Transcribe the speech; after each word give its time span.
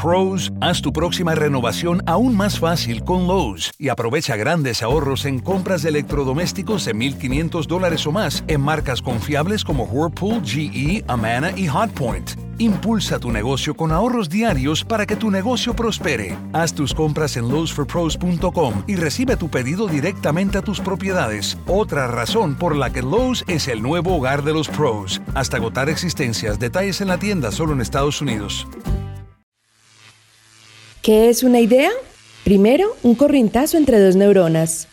Pros, 0.00 0.52
haz 0.60 0.80
tu 0.80 0.92
próxima 0.92 1.34
renovación 1.34 2.02
aún 2.06 2.36
más 2.36 2.60
fácil 2.60 3.02
con 3.02 3.26
Lowe's 3.26 3.72
y 3.78 3.88
aprovecha 3.88 4.36
grandes 4.36 4.80
ahorros 4.84 5.24
en 5.24 5.40
compras 5.40 5.82
de 5.82 5.88
electrodomésticos 5.88 6.84
de 6.84 6.94
1.500 6.94 7.66
dólares 7.66 8.06
o 8.06 8.12
más 8.12 8.44
en 8.46 8.60
marcas 8.60 9.02
confiables 9.02 9.64
como 9.64 9.84
Whirlpool, 9.84 10.42
GE, 10.44 11.04
Amana 11.08 11.50
y 11.56 11.66
Hotpoint. 11.66 12.30
Impulsa 12.58 13.18
tu 13.18 13.32
negocio 13.32 13.74
con 13.74 13.90
ahorros 13.90 14.28
diarios 14.28 14.84
para 14.84 15.04
que 15.04 15.16
tu 15.16 15.32
negocio 15.32 15.74
prospere. 15.74 16.36
Haz 16.52 16.74
tus 16.74 16.94
compras 16.94 17.36
en 17.36 17.48
lowesforpros.com 17.48 18.84
y 18.86 18.94
recibe 18.94 19.36
tu 19.36 19.48
pedido 19.48 19.88
directamente 19.88 20.58
a 20.58 20.62
tus 20.62 20.80
propiedades. 20.80 21.58
Otra 21.66 22.06
razón 22.06 22.54
por 22.54 22.76
la 22.76 22.90
que 22.90 23.02
Lowe's 23.02 23.44
es 23.48 23.66
el 23.66 23.82
nuevo 23.82 24.16
hogar 24.16 24.44
de 24.44 24.52
los 24.52 24.68
pros. 24.68 25.20
Hasta 25.34 25.56
agotar 25.56 25.88
existencias. 25.88 26.60
Detalles 26.60 27.00
en 27.00 27.08
la 27.08 27.18
tienda 27.18 27.50
solo 27.50 27.72
en 27.72 27.80
Estados 27.80 28.20
Unidos. 28.22 28.66
¿Qué 31.02 31.28
es 31.30 31.42
una 31.42 31.60
idea? 31.60 31.90
Primero, 32.44 32.96
un 33.02 33.14
corrientazo 33.14 33.76
entre 33.76 34.00
dos 34.00 34.16
neuronas. 34.16 34.88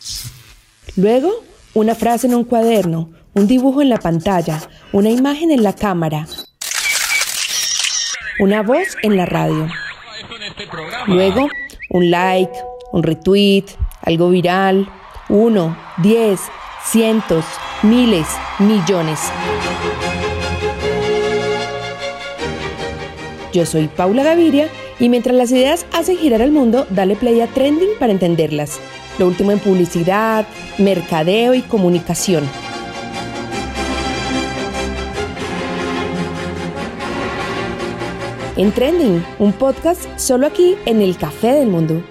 Luego, 0.95 1.43
una 1.73 1.95
frase 1.95 2.27
en 2.27 2.35
un 2.35 2.43
cuaderno, 2.43 3.09
un 3.33 3.47
dibujo 3.47 3.81
en 3.81 3.89
la 3.89 3.97
pantalla, 3.97 4.61
una 4.93 5.09
imagen 5.09 5.51
en 5.51 5.63
la 5.63 5.73
cámara, 5.73 6.27
una 8.39 8.61
voz 8.61 8.95
en 9.01 9.17
la 9.17 9.25
radio. 9.25 9.67
Luego, 11.07 11.49
un 11.89 12.11
like, 12.11 12.53
un 12.91 13.03
retweet, 13.03 13.65
algo 14.01 14.29
viral, 14.29 14.87
uno, 15.27 15.75
diez, 15.97 16.39
cientos, 16.83 17.45
miles, 17.81 18.27
millones. 18.59 19.19
Yo 23.51 23.65
soy 23.65 23.87
Paula 23.87 24.23
Gaviria 24.23 24.69
y 24.99 25.09
mientras 25.09 25.35
las 25.35 25.51
ideas 25.51 25.85
hacen 25.93 26.17
girar 26.17 26.41
el 26.41 26.51
mundo, 26.51 26.87
dale 26.89 27.15
play 27.15 27.41
a 27.41 27.47
Trending 27.47 27.97
para 27.99 28.11
entenderlas. 28.11 28.79
Lo 29.19 29.27
último 29.27 29.51
en 29.51 29.59
publicidad, 29.59 30.45
mercadeo 30.77 31.53
y 31.53 31.61
comunicación. 31.61 32.43
En 38.57 38.71
Trending, 38.71 39.21
un 39.39 39.51
podcast 39.51 40.05
solo 40.17 40.47
aquí 40.47 40.75
en 40.85 41.01
el 41.01 41.17
Café 41.17 41.51
del 41.51 41.67
Mundo. 41.67 42.01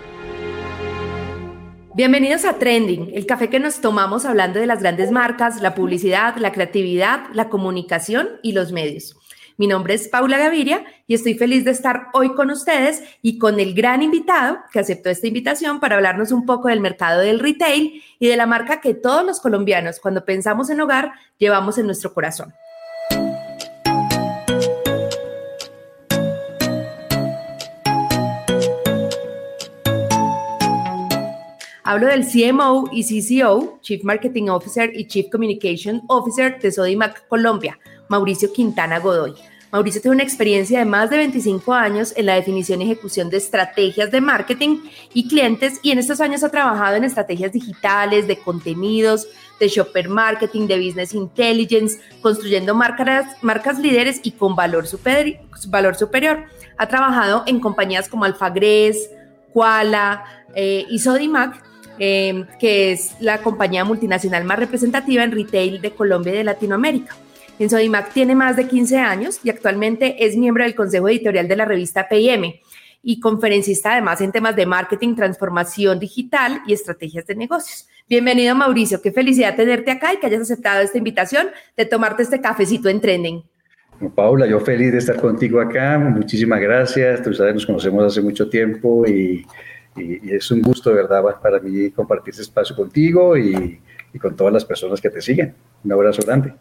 Bienvenidos 1.94 2.44
a 2.44 2.58
Trending, 2.58 3.12
el 3.14 3.24
café 3.24 3.48
que 3.48 3.60
nos 3.60 3.80
tomamos 3.80 4.24
hablando 4.24 4.58
de 4.58 4.66
las 4.66 4.80
grandes 4.80 5.10
marcas, 5.10 5.62
la 5.62 5.74
publicidad, 5.74 6.36
la 6.38 6.52
creatividad, 6.52 7.20
la 7.32 7.48
comunicación 7.48 8.28
y 8.42 8.52
los 8.52 8.72
medios. 8.72 9.16
Mi 9.56 9.68
nombre 9.68 9.94
es 9.94 10.08
Paula 10.08 10.36
Gaviria 10.36 10.84
y 11.06 11.14
estoy 11.14 11.34
feliz 11.34 11.64
de 11.64 11.70
estar 11.70 12.08
hoy 12.12 12.34
con 12.34 12.50
ustedes 12.50 13.04
y 13.22 13.38
con 13.38 13.60
el 13.60 13.72
gran 13.72 14.02
invitado 14.02 14.58
que 14.72 14.80
aceptó 14.80 15.10
esta 15.10 15.28
invitación 15.28 15.78
para 15.78 15.94
hablarnos 15.94 16.32
un 16.32 16.44
poco 16.44 16.68
del 16.68 16.80
mercado 16.80 17.20
del 17.20 17.38
retail 17.38 18.02
y 18.18 18.26
de 18.26 18.36
la 18.36 18.46
marca 18.46 18.80
que 18.80 18.94
todos 18.94 19.24
los 19.24 19.38
colombianos 19.38 20.00
cuando 20.00 20.24
pensamos 20.24 20.70
en 20.70 20.80
hogar 20.80 21.12
llevamos 21.38 21.78
en 21.78 21.86
nuestro 21.86 22.12
corazón. 22.12 22.52
Hablo 31.86 32.08
del 32.08 32.24
CMO 32.26 32.88
y 32.90 33.04
CCO, 33.04 33.78
Chief 33.82 34.02
Marketing 34.02 34.48
Officer 34.48 34.90
y 34.96 35.06
Chief 35.06 35.30
Communication 35.30 36.02
Officer 36.08 36.58
de 36.58 36.72
Sodimac 36.72 37.28
Colombia, 37.28 37.78
Mauricio 38.08 38.52
Quintana 38.52 38.98
Godoy. 38.98 39.34
Mauricio 39.72 40.00
tiene 40.00 40.14
una 40.14 40.22
experiencia 40.22 40.78
de 40.78 40.84
más 40.84 41.10
de 41.10 41.16
25 41.16 41.72
años 41.72 42.12
en 42.16 42.26
la 42.26 42.36
definición 42.36 42.80
y 42.80 42.84
ejecución 42.84 43.28
de 43.28 43.38
estrategias 43.38 44.12
de 44.12 44.20
marketing 44.20 44.78
y 45.12 45.26
clientes 45.26 45.80
y 45.82 45.90
en 45.90 45.98
estos 45.98 46.20
años 46.20 46.44
ha 46.44 46.50
trabajado 46.50 46.94
en 46.94 47.02
estrategias 47.02 47.52
digitales, 47.52 48.28
de 48.28 48.38
contenidos, 48.38 49.26
de 49.58 49.66
shopper 49.66 50.08
marketing, 50.08 50.68
de 50.68 50.76
business 50.78 51.12
intelligence, 51.12 51.98
construyendo 52.22 52.74
marcas, 52.74 53.26
marcas 53.42 53.80
líderes 53.80 54.20
y 54.22 54.30
con 54.30 54.54
valor, 54.54 54.84
valor 55.66 55.96
superior. 55.96 56.44
Ha 56.76 56.86
trabajado 56.86 57.42
en 57.46 57.58
compañías 57.58 58.08
como 58.08 58.24
Alfagres, 58.24 59.10
Kuala 59.52 60.24
eh, 60.54 60.86
y 60.88 61.00
Sodimac 61.00 61.64
Em, 61.98 62.46
que 62.58 62.90
es 62.90 63.14
la 63.20 63.38
compañía 63.38 63.84
multinacional 63.84 64.42
más 64.44 64.58
representativa 64.58 65.22
en 65.22 65.30
retail 65.30 65.80
de 65.80 65.92
Colombia 65.92 66.34
y 66.34 66.38
de 66.38 66.44
Latinoamérica. 66.44 67.14
En 67.58 67.70
Sodimac 67.70 68.12
tiene 68.12 68.34
más 68.34 68.56
de 68.56 68.66
15 68.66 68.98
años 68.98 69.40
y 69.44 69.50
actualmente 69.50 70.24
es 70.24 70.36
miembro 70.36 70.64
del 70.64 70.74
consejo 70.74 71.08
editorial 71.08 71.46
de 71.46 71.56
la 71.56 71.64
revista 71.64 72.08
PM 72.08 72.60
y 73.02 73.20
conferencista 73.20 73.92
además 73.92 74.20
en 74.20 74.32
temas 74.32 74.56
de 74.56 74.66
marketing, 74.66 75.14
transformación 75.14 75.98
digital 75.98 76.62
y 76.66 76.72
estrategias 76.72 77.26
de 77.26 77.36
negocios. 77.36 77.88
Bienvenido 78.08 78.54
Mauricio, 78.54 79.00
qué 79.00 79.12
felicidad 79.12 79.54
tenerte 79.56 79.90
acá 79.90 80.12
y 80.12 80.18
que 80.18 80.26
hayas 80.26 80.42
aceptado 80.42 80.82
esta 80.82 80.98
invitación 80.98 81.48
de 81.76 81.86
tomarte 81.86 82.22
este 82.22 82.40
cafecito 82.40 82.88
en 82.88 83.00
trending. 83.00 83.44
Paula, 84.14 84.46
yo 84.46 84.58
feliz 84.60 84.92
de 84.92 84.98
estar 84.98 85.20
contigo 85.20 85.60
acá, 85.60 85.98
muchísimas 85.98 86.60
gracias, 86.60 87.22
tú 87.22 87.32
sabes, 87.32 87.54
nos 87.54 87.66
conocemos 87.66 88.04
hace 88.04 88.20
mucho 88.20 88.48
tiempo 88.48 89.06
y 89.06 89.46
y, 89.96 90.34
es 90.34 90.50
un 90.50 90.62
gusto, 90.62 90.90
de 90.90 90.96
verdad, 90.96 91.22
para 91.40 91.60
mí 91.60 91.90
compartir 91.90 92.30
este 92.30 92.42
espacio 92.42 92.74
contigo 92.74 93.36
y, 93.36 93.80
y 94.12 94.18
con 94.18 94.34
todas 94.34 94.52
las 94.52 94.64
personas 94.64 95.00
que 95.00 95.10
te 95.10 95.20
siguen. 95.20 95.54
Un 95.84 95.92
abrazo 95.92 96.22
grande. 96.22 96.54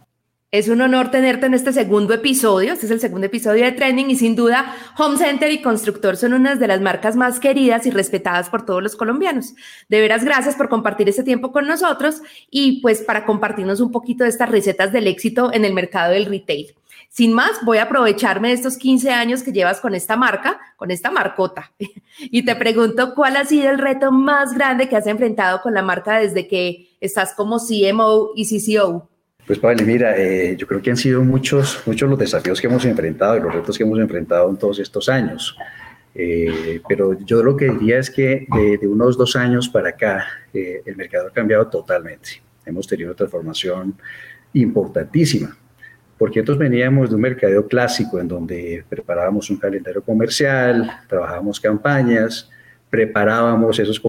Es 0.53 0.67
un 0.67 0.81
honor 0.81 1.09
tenerte 1.09 1.47
en 1.47 1.55
este 1.55 1.73
segundo 1.73 2.13
episodio. 2.13 2.73
Este 2.73 2.85
es 2.85 2.91
el 2.91 2.99
segundo 2.99 3.25
episodio 3.25 3.65
de 3.65 3.71
Trending 3.71 4.11
y 4.11 4.15
sin 4.15 4.35
duda 4.35 4.75
Home 4.99 5.17
Center 5.17 5.51
y 5.51 5.63
Constructor 5.63 6.15
son 6.15 6.33
unas 6.33 6.59
de 6.59 6.67
las 6.67 6.79
marcas 6.79 7.15
más 7.15 7.39
queridas 7.39 7.87
y 7.87 7.89
respetadas 7.89 8.51
por 8.51 8.63
todos 8.63 8.83
los 8.83 8.95
colombianos. 8.95 9.55
De 9.89 9.99
veras, 9.99 10.23
gracias 10.23 10.53
por 10.55 10.69
compartir 10.69 11.09
este 11.09 11.23
tiempo 11.23 11.51
con 11.51 11.65
nosotros 11.65 12.21
y 12.51 12.81
pues 12.81 13.01
para 13.01 13.25
compartirnos 13.25 13.79
un 13.79 13.91
poquito 13.91 14.25
de 14.25 14.29
estas 14.29 14.47
recetas 14.47 14.93
del 14.93 15.07
éxito 15.07 15.51
en 15.51 15.65
el 15.65 15.73
mercado 15.73 16.13
del 16.13 16.27
retail. 16.27 16.75
Sin 17.09 17.33
más, 17.33 17.65
voy 17.65 17.79
a 17.79 17.85
aprovecharme 17.85 18.49
de 18.49 18.53
estos 18.53 18.77
15 18.77 19.09
años 19.09 19.41
que 19.41 19.53
llevas 19.53 19.81
con 19.81 19.95
esta 19.95 20.17
marca, 20.17 20.59
con 20.75 20.91
esta 20.91 21.09
marcota, 21.09 21.71
y 22.19 22.45
te 22.45 22.55
pregunto 22.55 23.15
cuál 23.15 23.37
ha 23.37 23.45
sido 23.45 23.71
el 23.71 23.79
reto 23.79 24.11
más 24.11 24.53
grande 24.53 24.87
que 24.87 24.97
has 24.97 25.07
enfrentado 25.07 25.63
con 25.63 25.73
la 25.73 25.81
marca 25.81 26.19
desde 26.19 26.47
que 26.47 26.95
estás 27.01 27.33
como 27.33 27.57
CMO 27.57 28.33
y 28.35 28.45
CCO. 28.45 29.09
Pues 29.45 29.59
Pablo, 29.59 29.85
mira, 29.85 30.17
eh, 30.17 30.55
yo 30.57 30.65
creo 30.67 30.81
que 30.81 30.89
han 30.89 30.97
sido 30.97 31.21
muchos, 31.21 31.81
muchos 31.85 32.09
los 32.09 32.17
desafíos 32.17 32.61
que 32.61 32.67
hemos 32.67 32.85
enfrentado 32.85 33.37
y 33.37 33.41
los 33.41 33.53
retos 33.53 33.77
que 33.77 33.83
hemos 33.83 33.99
enfrentado 33.99 34.49
en 34.49 34.57
todos 34.57 34.79
estos 34.79 35.09
años. 35.09 35.57
Eh, 36.15 36.79
pero 36.87 37.19
yo 37.19 37.43
lo 37.43 37.57
que 37.57 37.69
diría 37.69 37.99
es 37.99 38.09
que 38.09 38.45
de, 38.79 38.87
unos 38.87 39.17
dos 39.17 39.35
años 39.35 39.67
para 39.67 39.89
acá, 39.89 40.25
eh, 40.53 40.81
el 40.85 40.95
mercado 40.95 41.27
ha 41.27 41.31
cambiado 41.31 41.67
totalmente. 41.67 42.41
Hemos 42.65 42.87
tenido 42.87 43.09
una 43.09 43.17
transformación 43.17 43.95
importantísima 44.53 45.57
porque 46.17 46.39
nosotros 46.39 46.59
veníamos 46.59 47.09
de 47.09 47.15
un 47.15 47.21
mercadeo 47.21 47.67
clásico 47.67 48.17
en 48.19 48.29
donde 48.29 48.85
preparábamos 48.87 49.49
un 49.49 49.57
calendario 49.57 50.01
comercial, 50.01 50.89
trabajábamos 51.09 51.59
campañas, 51.59 52.49
preparábamos 52.89 53.77
esos 53.77 53.99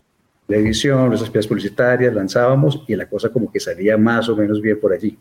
de 0.47 0.59
edición, 0.59 1.13
esas 1.13 1.31
piezas 1.31 1.49
publicitarias, 1.49 2.13
lanzábamos 2.13 2.85
y 2.87 2.95
la 2.97 3.09
cosa 3.09 3.31
como 3.31 3.51
que 3.51 3.61
salía 3.61 3.97
más 3.97 4.29
o 4.29 4.37
menos 4.37 4.61
bien 4.61 4.79
por 4.79 4.93
allí. 4.93 5.19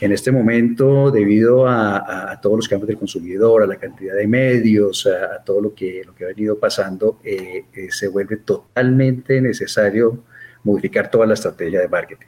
En 0.00 0.12
este 0.12 0.32
momento, 0.32 1.10
debido 1.10 1.66
a, 1.68 2.38
todos 2.42 2.56
los 2.56 2.68
cambios 2.68 2.88
del 2.88 2.98
consumidor, 2.98 3.62
a 3.62 3.66
la 3.66 3.76
cantidad 3.76 4.14
de 4.14 4.26
medios, 4.26 5.06
a, 5.06 5.42
todo 5.44 5.60
lo 5.60 5.74
que, 5.74 6.02
lo 6.04 6.14
que 6.14 6.24
ha 6.24 6.28
venido 6.28 6.58
pasando, 6.58 7.20
eh, 7.22 7.64
eh, 7.72 7.86
se 7.90 8.08
vuelve 8.08 8.38
totalmente 8.38 9.40
necesario 9.40 10.24
modificar 10.64 11.10
toda 11.10 11.26
la 11.26 11.34
estrategia 11.34 11.80
de 11.80 11.88
marketing. 11.88 12.26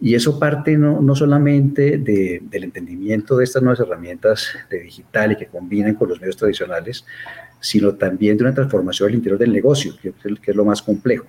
Y 0.00 0.14
eso 0.14 0.38
parte 0.38 0.76
no, 0.76 1.00
no 1.00 1.14
solamente 1.14 1.98
del 1.98 2.64
entendimiento 2.64 3.36
de 3.36 3.44
estas 3.44 3.62
nuevas 3.62 3.80
herramientas 3.80 4.50
de 4.68 4.80
digital 4.80 5.32
y 5.32 5.36
que 5.36 5.46
combinan 5.46 5.94
con 5.94 6.08
los 6.08 6.20
medios 6.20 6.36
tradicionales, 6.36 7.06
sino 7.60 7.94
también 7.94 8.36
de 8.36 8.44
una 8.44 8.54
transformación 8.54 9.08
al 9.08 9.14
interior 9.14 9.38
del 9.38 9.52
negocio, 9.52 9.94
que, 10.00 10.12
es 10.46 10.56
lo 10.56 10.64
más 10.64 10.82
complejo. 10.82 11.26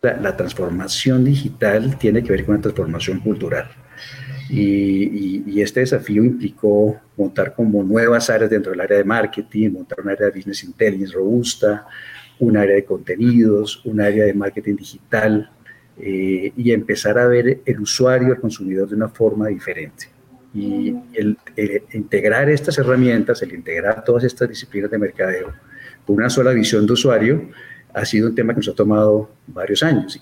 La, 0.00 0.36
transformación 0.36 1.24
digital 1.24 1.98
tiene 1.98 2.22
que 2.22 2.30
ver 2.30 2.44
con 2.44 2.54
una 2.54 2.62
transformación 2.62 3.20
cultural. 3.20 3.68
Y, 4.48 5.60
este 5.60 5.80
desafío 5.80 6.22
implicó 6.22 7.00
montar 7.16 7.52
como 7.54 7.82
nuevas 7.82 8.30
áreas 8.30 8.48
dentro 8.48 8.70
del 8.70 8.80
área 8.80 8.98
de 8.98 9.04
marketing, 9.04 9.70
montar 9.70 10.00
un 10.00 10.10
área 10.10 10.26
de 10.26 10.32
business 10.32 10.62
intelligence 10.62 11.12
robusta, 11.14 11.86
un 12.38 12.56
área 12.56 12.76
de 12.76 12.84
contenidos, 12.84 13.84
un 13.84 14.00
área 14.00 14.24
de 14.24 14.34
marketing 14.34 14.76
digital, 14.76 15.50
eh, 16.00 16.52
y 16.56 16.70
empezar 16.70 17.18
a 17.18 17.26
ver 17.26 17.60
el 17.64 17.80
usuario, 17.80 18.32
el 18.32 18.40
consumidor 18.40 18.88
de 18.88 18.94
una 18.94 19.08
forma 19.08 19.48
diferente. 19.48 20.06
Y 20.54 20.94
el, 21.12 21.36
integrar 21.92 22.48
estas 22.48 22.78
herramientas, 22.78 23.42
el 23.42 23.52
integrar 23.52 24.04
todas 24.04 24.22
estas 24.24 24.48
disciplinas 24.48 24.90
de 24.90 24.98
mercadeo 24.98 25.52
con 26.06 26.16
una 26.16 26.30
sola 26.30 26.52
visión 26.52 26.86
de 26.86 26.92
usuario, 26.92 27.50
ha 27.94 28.04
sido 28.04 28.28
un 28.28 28.34
tema 28.34 28.52
que 28.52 28.58
nos 28.58 28.68
ha 28.68 28.74
tomado 28.74 29.30
varios 29.46 29.82
años. 29.82 30.18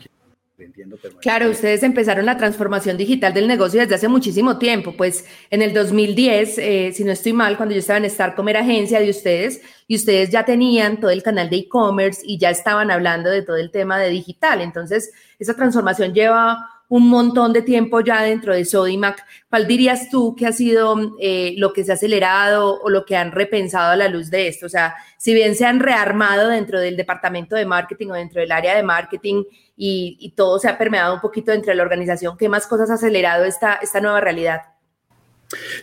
Claro, 1.20 1.50
ustedes 1.50 1.82
empezaron 1.82 2.24
la 2.24 2.36
transformación 2.36 2.96
digital 2.96 3.34
del 3.34 3.46
negocio 3.46 3.80
desde 3.80 3.94
hace 3.94 4.08
muchísimo 4.08 4.58
tiempo, 4.58 4.94
pues 4.96 5.26
en 5.50 5.62
el 5.62 5.74
2010, 5.74 6.58
eh, 6.58 6.92
si 6.94 7.04
no 7.04 7.12
estoy 7.12 7.32
mal, 7.32 7.56
cuando 7.56 7.74
yo 7.74 7.80
estaba 7.80 7.98
en 7.98 8.08
Starcom 8.08 8.48
era 8.48 8.60
agencia 8.60 9.00
de 9.00 9.10
ustedes 9.10 9.60
y 9.86 9.96
ustedes 9.96 10.30
ya 10.30 10.44
tenían 10.44 10.98
todo 10.98 11.10
el 11.10 11.22
canal 11.22 11.50
de 11.50 11.56
e-commerce 11.56 12.22
y 12.24 12.38
ya 12.38 12.50
estaban 12.50 12.90
hablando 12.90 13.30
de 13.30 13.42
todo 13.42 13.56
el 13.56 13.70
tema 13.70 13.98
de 13.98 14.10
digital. 14.10 14.60
Entonces, 14.60 15.12
esa 15.38 15.54
transformación 15.54 16.14
lleva 16.14 16.75
un 16.88 17.08
montón 17.08 17.52
de 17.52 17.62
tiempo 17.62 18.00
ya 18.00 18.22
dentro 18.22 18.54
de 18.54 18.64
Sodimac. 18.64 19.24
¿Cuál 19.48 19.66
dirías 19.66 20.08
tú 20.10 20.34
que 20.36 20.46
ha 20.46 20.52
sido 20.52 21.16
eh, 21.20 21.54
lo 21.58 21.72
que 21.72 21.84
se 21.84 21.92
ha 21.92 21.94
acelerado 21.94 22.80
o 22.80 22.90
lo 22.90 23.04
que 23.04 23.16
han 23.16 23.32
repensado 23.32 23.92
a 23.92 23.96
la 23.96 24.08
luz 24.08 24.30
de 24.30 24.48
esto? 24.48 24.66
O 24.66 24.68
sea, 24.68 24.94
si 25.18 25.34
bien 25.34 25.54
se 25.54 25.66
han 25.66 25.80
rearmado 25.80 26.48
dentro 26.48 26.80
del 26.80 26.96
departamento 26.96 27.56
de 27.56 27.66
marketing 27.66 28.08
o 28.10 28.14
dentro 28.14 28.40
del 28.40 28.52
área 28.52 28.76
de 28.76 28.82
marketing 28.82 29.44
y, 29.76 30.32
todo 30.36 30.58
se 30.58 30.68
ha 30.68 30.76
permeado 30.76 31.14
un 31.14 31.20
poquito 31.20 31.50
dentro 31.50 31.70
de 31.70 31.76
la 31.76 31.82
organización, 31.82 32.36
¿qué 32.36 32.48
más 32.48 32.66
cosas 32.66 32.90
ha 32.90 32.94
acelerado 32.94 33.44
esta, 33.44 33.74
esta 33.74 34.00
nueva 34.00 34.20
realidad? 34.20 34.75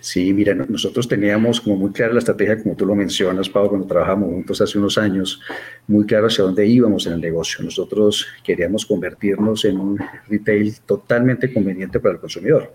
Sí, 0.01 0.33
mira, 0.33 0.53
nosotros 0.53 1.07
teníamos 1.07 1.61
como 1.61 1.77
muy 1.77 1.91
clara 1.91 2.13
la 2.13 2.19
estrategia, 2.19 2.61
como 2.61 2.75
tú 2.75 2.85
lo 2.85 2.95
mencionas, 2.95 3.47
Pablo, 3.47 3.69
cuando 3.69 3.87
trabajamos 3.87 4.29
juntos 4.29 4.59
hace 4.61 4.77
unos 4.77 4.97
años, 4.97 5.39
muy 5.87 6.05
claro 6.05 6.27
hacia 6.27 6.43
dónde 6.43 6.65
íbamos 6.67 7.07
en 7.07 7.13
el 7.13 7.21
negocio. 7.21 7.63
Nosotros 7.63 8.27
queríamos 8.43 8.85
convertirnos 8.85 9.63
en 9.63 9.79
un 9.79 9.99
retail 10.27 10.75
totalmente 10.85 11.53
conveniente 11.53 11.99
para 11.99 12.15
el 12.15 12.19
consumidor, 12.19 12.73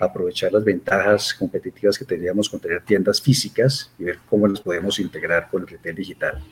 aprovechar 0.00 0.52
las 0.52 0.64
ventajas 0.64 1.34
competitivas 1.34 1.98
que 1.98 2.06
teníamos 2.06 2.48
con 2.48 2.60
tener 2.60 2.82
tiendas 2.82 3.20
físicas 3.20 3.92
y 3.98 4.04
ver 4.04 4.18
cómo 4.28 4.48
las 4.48 4.60
podemos 4.60 4.98
integrar 5.00 5.48
con 5.50 5.62
el 5.62 5.68
retail 5.68 5.94
digital. 5.94 6.42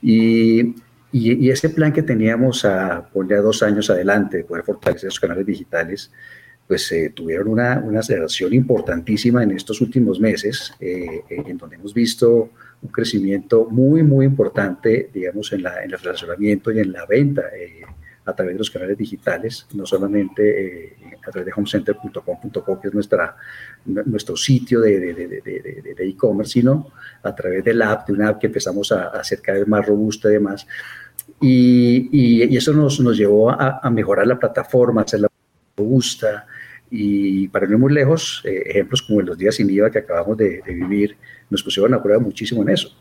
Y, 0.00 0.74
ese 1.12 1.70
plan 1.70 1.92
que 1.92 2.02
teníamos 2.02 2.66
a 2.66 3.08
poner 3.12 3.42
dos 3.42 3.62
años 3.62 3.88
adelante, 3.88 4.38
de 4.38 4.44
poder 4.44 4.62
fortalecer 4.62 5.08
esos 5.08 5.20
canales 5.20 5.46
digitales, 5.46 6.12
pues 6.68 6.92
eh, 6.92 7.12
tuvieron 7.14 7.48
una, 7.48 7.78
una, 7.78 8.00
aceleración 8.00 8.52
importantísima 8.52 9.42
en 9.42 9.52
estos 9.52 9.80
últimos 9.80 10.20
meses, 10.20 10.74
eh, 10.78 11.22
eh, 11.30 11.42
en 11.46 11.56
donde 11.56 11.76
hemos 11.76 11.94
visto 11.94 12.50
un 12.82 12.90
crecimiento 12.90 13.66
muy, 13.70 14.02
muy 14.02 14.26
importante, 14.26 15.08
digamos, 15.12 15.50
en, 15.54 15.62
la, 15.62 15.82
en 15.82 15.92
el 15.92 15.98
relacionamiento 15.98 16.70
y 16.70 16.80
en 16.80 16.92
la 16.92 17.06
venta 17.06 17.44
a 18.26 18.32
través 18.34 18.54
de 18.54 18.58
los 18.58 18.70
canales 18.70 18.98
digitales, 18.98 19.66
no 19.72 19.86
solamente 19.86 20.94
a 21.26 21.30
través 21.30 21.46
de 21.46 21.52
homecenter.com.co, 21.56 22.80
que 22.80 22.88
es 22.88 22.94
nuestra, 22.94 23.34
nuestro 23.86 24.36
sitio 24.36 24.82
de 24.82 25.96
e-commerce, 25.98 26.52
sino 26.52 26.92
a 27.22 27.34
través 27.34 27.64
de 27.64 27.72
la 27.72 27.92
app, 27.92 28.06
de 28.06 28.12
una 28.12 28.28
app 28.28 28.40
que 28.40 28.48
empezamos 28.48 28.92
a, 28.92 29.08
hacer 29.08 29.40
cada 29.40 29.58
vez 29.58 29.66
más 29.66 29.86
robusta 29.86 30.28
y 30.28 30.32
demás. 30.32 30.66
Y, 31.40 32.08
y, 32.12 32.56
eso 32.56 32.74
nos, 32.74 33.00
nos 33.00 33.16
llevó 33.16 33.50
a, 33.50 33.80
a, 33.82 33.90
mejorar 33.90 34.26
la 34.26 34.38
plataforma, 34.38 35.02
hacerla 35.02 35.28
robusta, 35.76 36.46
y 36.90 37.48
para 37.48 37.66
no 37.66 37.72
ir 37.72 37.78
muy 37.78 37.92
lejos, 37.92 38.42
eh, 38.44 38.62
ejemplos 38.66 39.02
como 39.02 39.20
en 39.20 39.26
los 39.26 39.38
días 39.38 39.56
sin 39.56 39.68
IVA 39.70 39.90
que 39.90 39.98
acabamos 39.98 40.36
de, 40.36 40.62
vivir, 40.66 41.16
nos 41.50 41.62
pusieron 41.62 41.94
a 41.94 42.02
prueba 42.02 42.20
muchísimo 42.20 42.62
en 42.62 42.70
eso. 42.70 42.96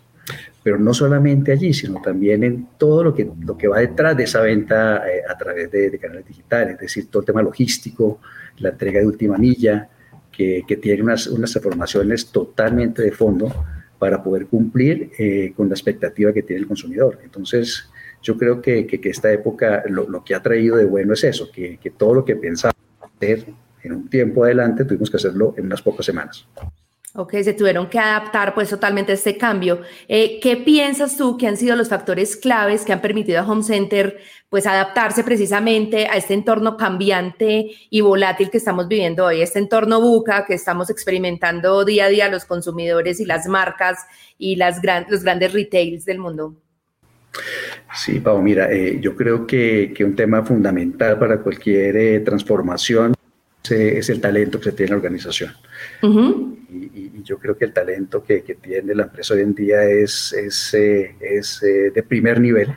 Pero 0.62 0.78
no 0.78 0.94
solamente 0.94 1.54
allí, 1.54 1.74
sino 1.74 2.02
también 2.02 2.44
en 2.44 2.68
todo 2.78 3.04
lo 3.04 3.16
que, 3.16 3.30
lo 3.40 3.58
que 3.58 3.68
va 3.68 3.80
detrás 3.80 4.18
de 4.18 4.24
esa 4.24 4.42
venta 4.42 5.08
eh, 5.10 5.22
a 5.28 5.38
través 5.38 5.72
de, 5.72 5.98
canales 5.98 6.28
digitales, 6.28 6.74
es 6.76 6.80
decir, 6.80 7.08
todo 7.10 7.22
el 7.22 7.26
tema 7.26 7.42
logístico, 7.42 8.20
la 8.58 8.70
entrega 8.70 9.00
de 9.00 9.08
última 9.08 9.38
milla, 9.38 9.90
que, 10.32 10.64
que 10.68 10.78
tiene 10.78 11.04
unas, 11.04 11.28
unas 11.28 11.52
transformaciones 11.52 12.28
totalmente 12.28 13.02
de 13.02 13.12
fondo 13.12 13.52
para 13.98 14.22
poder 14.22 14.48
cumplir 14.48 15.12
eh, 15.18 15.54
con 15.56 15.70
la 15.70 15.76
expectativa 15.76 16.34
que 16.34 16.44
tiene 16.44 16.62
el 16.62 16.68
consumidor. 16.68 17.20
Entonces, 17.24 17.90
yo 18.22 18.38
creo 18.38 18.62
que, 18.62 18.86
que, 18.86 19.10
esta 19.10 19.32
época 19.32 19.84
lo, 19.88 20.08
lo, 20.10 20.24
que 20.24 20.36
ha 20.36 20.44
traído 20.44 20.76
de 20.76 20.86
bueno 20.86 21.14
es 21.14 21.24
eso, 21.24 21.50
que, 21.52 21.78
que 21.78 21.90
todo 21.90 22.14
lo 22.14 22.26
que 22.26 22.36
pensaba 22.36 22.74
hacer 23.00 23.48
en 23.88 23.94
un 23.94 24.10
tiempo 24.10 24.44
adelante, 24.44 24.86
tuvimos 24.86 25.10
que 25.10 25.18
hacerlo 25.18 25.54
en 25.58 25.66
unas 25.66 25.82
pocas 25.82 26.06
semanas. 26.06 26.46
Ok, 27.20 27.34
se 27.42 27.54
tuvieron 27.54 27.90
que 27.90 27.98
adaptar 27.98 28.54
pues 28.54 28.70
totalmente 28.70 29.12
a 29.12 29.16
este 29.16 29.38
cambio. 29.38 29.82
Eh, 30.08 30.40
¿Qué 30.40 30.56
piensas 30.56 31.18
tú 31.18 31.36
que 31.36 31.48
han 31.48 31.58
sido 31.58 31.76
los 31.76 31.90
factores 31.90 32.36
claves 32.36 32.86
que 32.86 32.94
han 32.94 33.02
permitido 33.02 33.40
a 33.40 33.48
Home 33.50 33.64
Center 33.64 34.20
pues 34.50 34.68
adaptarse 34.68 35.24
precisamente 35.24 36.06
a 36.06 36.16
este 36.16 36.36
entorno 36.36 36.78
cambiante 36.78 37.72
y 37.90 38.02
volátil 38.02 38.52
que 38.52 38.60
estamos 38.60 38.88
viviendo 38.88 39.26
hoy, 39.26 39.42
este 39.42 39.58
entorno 39.58 40.00
buca 40.00 40.46
que 40.46 40.54
estamos 40.54 40.92
experimentando 40.92 41.84
día 41.84 42.06
a 42.06 42.10
día 42.10 42.30
los 42.30 42.46
consumidores 42.46 43.20
y 43.20 43.26
las 43.26 43.48
marcas 43.48 43.98
y 44.38 44.56
las 44.56 44.80
los 45.10 45.24
grandes 45.24 45.54
retails 45.54 46.06
del 46.06 46.20
mundo? 46.20 46.56
Sí, 47.96 48.20
Pau, 48.20 48.42
mira, 48.42 48.72
eh, 48.72 49.00
yo 49.02 49.16
creo 49.16 49.48
que, 49.48 49.92
que, 49.96 50.06
un 50.06 50.16
tema 50.16 50.44
fundamental 50.44 51.18
para 51.18 51.40
cualquier 51.40 51.98
eh, 51.98 52.20
transformación 52.20 53.17
es 53.72 54.10
el 54.10 54.22
talento 54.22 54.60
que 54.60 54.66
se 54.66 54.72
tiene 54.74 54.88
en 54.88 54.92
la 54.92 54.98
organización. 54.98 55.54
y, 56.70 57.24
yo 57.24 57.38
creo 57.38 57.58
que 57.58 57.66
el 57.66 57.74
talento 57.74 58.24
que, 58.24 58.40
tiene 58.62 58.96
la 58.96 59.04
empresa 59.04 59.34
hoy 59.34 59.42
en 59.42 59.54
día 59.54 59.84
es, 59.84 60.32
es, 60.34 60.74
eh, 60.74 61.16
es 61.20 61.62
eh, 61.62 61.92
de 61.94 62.04
primer 62.04 62.40
nivel 62.40 62.74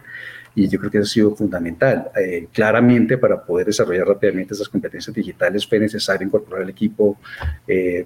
y 0.57 0.69
yo 0.69 0.81
creo 0.81 0.91
que 0.91 0.99
eso 0.99 1.05
ha 1.05 1.09
sido 1.09 1.37
fundamental. 1.37 2.11
Eh, 2.17 2.49
claramente, 2.53 3.17
para 3.17 3.45
poder 3.45 3.67
desarrollar 3.67 4.09
rápidamente 4.09 4.55
esas 4.55 4.69
competencias 4.69 5.15
digitales 5.15 5.67
fue 5.67 5.79
necesario 5.79 6.27
incorporar 6.27 6.63
al 6.63 6.71
equipo 6.71 7.19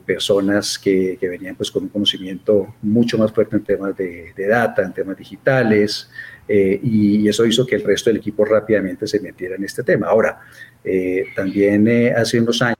personas 0.05 0.79
que, 0.79 1.17
que, 1.19 1.29
venían 1.29 1.57
pues, 1.57 1.71
con 1.71 1.85
un 1.85 1.89
conocimiento 1.89 2.75
mucho 2.83 3.17
más 3.17 3.33
fuerte 3.33 3.57
en 3.57 3.65
temas 3.65 3.97
de, 3.97 4.35
de 4.37 4.47
data, 4.47 4.83
en 4.83 4.93
temas 4.93 5.17
digitales, 5.17 6.11
y 6.47 7.27
eso 7.27 7.47
hizo 7.47 7.67
que 7.67 7.77
el 7.77 7.83
resto 7.83 8.11
del 8.11 8.19
equipo 8.19 8.45
rápidamente 8.45 9.07
se 9.07 9.21
metiera 9.21 9.57
en 9.57 9.65
este 9.65 9.83
tema. 9.83 10.09
Ahora, 10.09 10.43
eh, 10.85 11.29
también 11.35 11.89
eh, 11.89 12.13
hace 12.13 12.39
unos 12.39 12.61
años, 12.61 12.74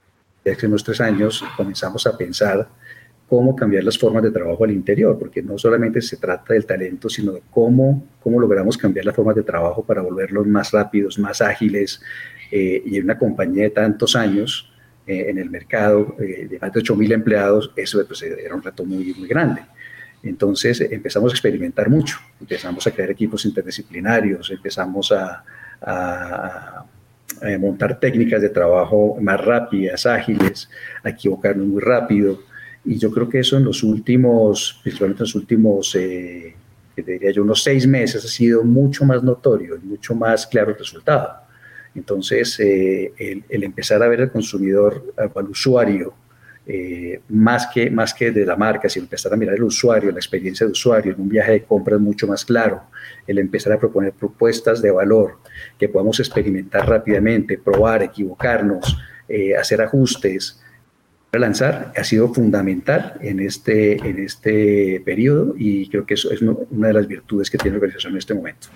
hace 0.51 0.67
unos 0.67 0.83
tres 0.83 1.01
años, 1.01 1.43
comenzamos 1.57 2.05
a 2.07 2.17
pensar 2.17 2.67
cómo 3.27 3.55
cambiar 3.55 3.83
las 3.83 3.97
formas 3.97 4.23
de 4.23 4.31
trabajo 4.31 4.63
al 4.63 4.71
interior, 4.71 5.17
porque 5.17 5.41
no 5.41 5.57
solamente 5.57 6.01
se 6.01 6.17
trata 6.17 6.53
del 6.53 6.65
talento, 6.65 7.09
sino 7.09 7.31
de 7.31 7.41
cómo, 7.49 8.07
cómo 8.21 8.39
logramos 8.39 8.77
cambiar 8.77 9.05
las 9.05 9.15
formas 9.15 9.35
de 9.35 9.43
trabajo 9.43 9.83
para 9.83 10.01
volverlos 10.01 10.45
más 10.45 10.71
rápidos, 10.71 11.17
más 11.17 11.41
ágiles. 11.41 12.01
Eh, 12.51 12.83
y 12.85 12.97
en 12.97 13.05
una 13.05 13.17
compañía 13.17 13.63
de 13.63 13.69
tantos 13.71 14.15
años 14.15 14.71
en 15.07 15.37
el 15.37 15.51
mercado, 15.51 16.15
de 16.17 16.57
más 16.59 16.73
de 16.73 16.81
8.000 16.81 17.13
empleados, 17.13 17.71
eso 17.75 18.03
pues, 18.07 18.23
era 18.23 18.55
un 18.55 18.63
reto 18.63 18.83
muy, 18.83 19.13
muy 19.13 19.27
grande. 19.27 19.61
Entonces 20.23 20.81
empezamos 20.81 21.31
a 21.31 21.35
experimentar 21.35 21.89
mucho, 21.89 22.17
empezamos 22.39 22.87
a 22.87 22.91
crear 22.91 23.11
equipos 23.11 23.45
interdisciplinarios, 23.45 24.49
empezamos 24.49 25.11
a, 25.11 25.43
a 25.79 26.85
eh, 27.41 27.57
montar 27.57 27.99
técnicas 27.99 28.41
de 28.41 28.49
trabajo 28.49 29.17
más 29.21 29.43
rápidas, 29.43 30.05
ágiles, 30.05 30.69
a 31.03 31.09
equivocarnos 31.09 31.67
muy 31.67 31.81
rápido. 31.81 32.39
Y 32.83 32.97
yo 32.97 33.11
creo 33.11 33.27
que 33.29 33.39
eso 33.39 33.57
en 33.57 33.63
los 33.63 33.83
últimos, 33.83 34.79
principalmente 34.83 35.23
en 35.23 35.25
los 35.25 35.35
últimos, 35.35 35.95
eh, 35.95 36.55
diría 36.95 37.31
yo, 37.31 37.43
unos 37.43 37.63
seis 37.63 37.87
meses 37.87 38.23
ha 38.23 38.27
sido 38.27 38.63
mucho 38.63 39.05
más 39.05 39.23
notorio, 39.23 39.77
mucho 39.83 40.15
más 40.15 40.45
claro 40.47 40.71
el 40.71 40.77
resultado. 40.77 41.41
Entonces, 41.93 42.59
eh, 42.59 43.13
el, 43.17 43.43
el, 43.49 43.63
empezar 43.63 44.03
a 44.03 44.07
ver 44.07 44.21
al 44.21 44.31
consumidor, 44.31 45.13
al 45.17 45.49
usuario, 45.49 46.13
eh, 46.67 47.21
más, 47.29 47.67
que, 47.67 47.89
más 47.89 48.13
que 48.13 48.31
de 48.31 48.45
la 48.45 48.55
marca, 48.55 48.89
sino 48.89 49.03
empezar 49.03 49.33
a 49.33 49.37
mirar 49.37 49.55
el 49.55 49.63
usuario, 49.63 50.11
la 50.11 50.17
experiencia 50.17 50.65
de 50.65 50.71
usuario, 50.71 51.13
en 51.13 51.21
un 51.21 51.29
viaje 51.29 51.51
de 51.51 51.63
compras 51.63 51.99
mucho 51.99 52.27
más 52.27 52.43
claro, 52.43 52.83
el 53.27 53.37
empezar 53.37 53.73
a 53.73 53.79
proponer 53.79 54.13
propuestas 54.13 54.81
de 54.81 54.91
valor 54.91 55.39
que 55.77 55.89
podamos 55.89 56.19
experimentar 56.19 56.87
rápidamente, 56.87 57.57
probar, 57.57 58.03
equivocarnos, 58.03 58.97
eh, 59.27 59.55
hacer 59.55 59.81
ajustes, 59.81 60.61
lanzar 61.39 61.91
ha 61.95 62.03
sido 62.03 62.33
fundamental 62.33 63.13
en 63.21 63.39
este, 63.39 63.93
en 64.07 64.19
este 64.19 65.01
periodo 65.05 65.53
y 65.57 65.89
creo 65.89 66.05
que 66.05 66.13
eso 66.13 66.31
es 66.31 66.41
una 66.41 66.87
de 66.87 66.93
las 66.93 67.07
virtudes 67.07 67.49
que 67.49 67.57
tiene 67.57 67.75
la 67.75 67.79
organización 67.79 68.13
en 68.13 68.19
este 68.19 68.33
momento. 68.33 68.67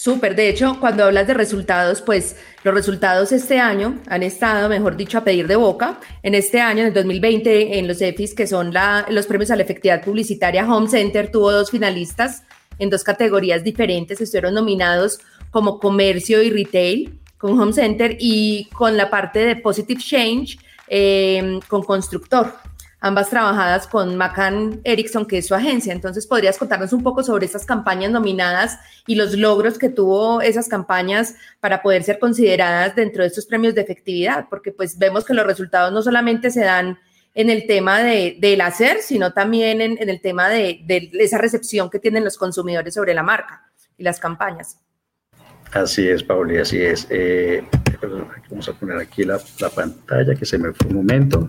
Súper, 0.00 0.34
de 0.34 0.48
hecho, 0.48 0.78
cuando 0.80 1.04
hablas 1.04 1.26
de 1.26 1.34
resultados, 1.34 2.00
pues 2.00 2.34
los 2.64 2.72
resultados 2.72 3.32
este 3.32 3.58
año 3.58 3.98
han 4.06 4.22
estado, 4.22 4.70
mejor 4.70 4.96
dicho, 4.96 5.18
a 5.18 5.24
pedir 5.24 5.46
de 5.46 5.56
boca. 5.56 6.00
En 6.22 6.34
este 6.34 6.58
año, 6.58 6.80
en 6.80 6.86
el 6.86 6.94
2020, 6.94 7.78
en 7.78 7.86
los 7.86 8.00
EFIS, 8.00 8.32
que 8.32 8.46
son 8.46 8.72
los 9.10 9.26
premios 9.26 9.50
a 9.50 9.56
la 9.56 9.62
efectividad 9.62 10.02
publicitaria, 10.02 10.64
Home 10.64 10.88
Center 10.88 11.30
tuvo 11.30 11.52
dos 11.52 11.70
finalistas 11.70 12.44
en 12.78 12.88
dos 12.88 13.04
categorías 13.04 13.62
diferentes. 13.62 14.22
Estuvieron 14.22 14.54
nominados 14.54 15.18
como 15.50 15.78
comercio 15.78 16.42
y 16.42 16.48
retail 16.48 17.20
con 17.36 17.60
Home 17.60 17.74
Center 17.74 18.16
y 18.18 18.70
con 18.72 18.96
la 18.96 19.10
parte 19.10 19.40
de 19.40 19.56
Positive 19.56 20.00
Change 20.00 20.58
eh, 20.88 21.60
con 21.68 21.82
constructor 21.82 22.54
ambas 23.00 23.30
trabajadas 23.30 23.86
con 23.86 24.16
Macan 24.16 24.80
Erickson, 24.84 25.26
que 25.26 25.38
es 25.38 25.46
su 25.46 25.54
agencia. 25.54 25.92
Entonces, 25.92 26.26
¿podrías 26.26 26.58
contarnos 26.58 26.92
un 26.92 27.02
poco 27.02 27.22
sobre 27.22 27.46
estas 27.46 27.64
campañas 27.64 28.10
nominadas 28.10 28.78
y 29.06 29.14
los 29.14 29.34
logros 29.34 29.78
que 29.78 29.88
tuvo 29.88 30.42
esas 30.42 30.68
campañas 30.68 31.34
para 31.60 31.82
poder 31.82 32.02
ser 32.04 32.18
consideradas 32.18 32.94
dentro 32.94 33.22
de 33.22 33.28
estos 33.28 33.46
premios 33.46 33.74
de 33.74 33.80
efectividad? 33.80 34.46
Porque 34.50 34.70
pues 34.70 34.98
vemos 34.98 35.24
que 35.24 35.34
los 35.34 35.46
resultados 35.46 35.92
no 35.92 36.02
solamente 36.02 36.50
se 36.50 36.60
dan 36.60 36.98
en 37.34 37.48
el 37.48 37.66
tema 37.66 38.02
de, 38.02 38.36
del 38.38 38.60
hacer, 38.60 38.98
sino 39.00 39.32
también 39.32 39.80
en, 39.80 39.96
el 40.08 40.20
tema 40.20 40.48
de, 40.48 40.84
esa 41.14 41.38
recepción 41.38 41.88
que 41.88 41.98
tienen 41.98 42.24
los 42.24 42.36
consumidores 42.36 42.94
sobre 42.94 43.14
la 43.14 43.22
marca 43.22 43.70
y 43.96 44.02
las 44.02 44.18
campañas. 44.18 44.78
Así 45.72 46.08
es, 46.08 46.24
Pauli, 46.24 46.58
así 46.58 46.82
es. 46.82 47.06
Eh, 47.10 47.64
vamos 48.50 48.68
a 48.68 48.72
poner 48.72 48.98
aquí 48.98 49.22
la, 49.22 49.40
la, 49.60 49.70
pantalla 49.70 50.34
que 50.34 50.44
se 50.44 50.58
me 50.58 50.72
fue 50.72 50.88
un 50.88 50.96
momento. 50.96 51.46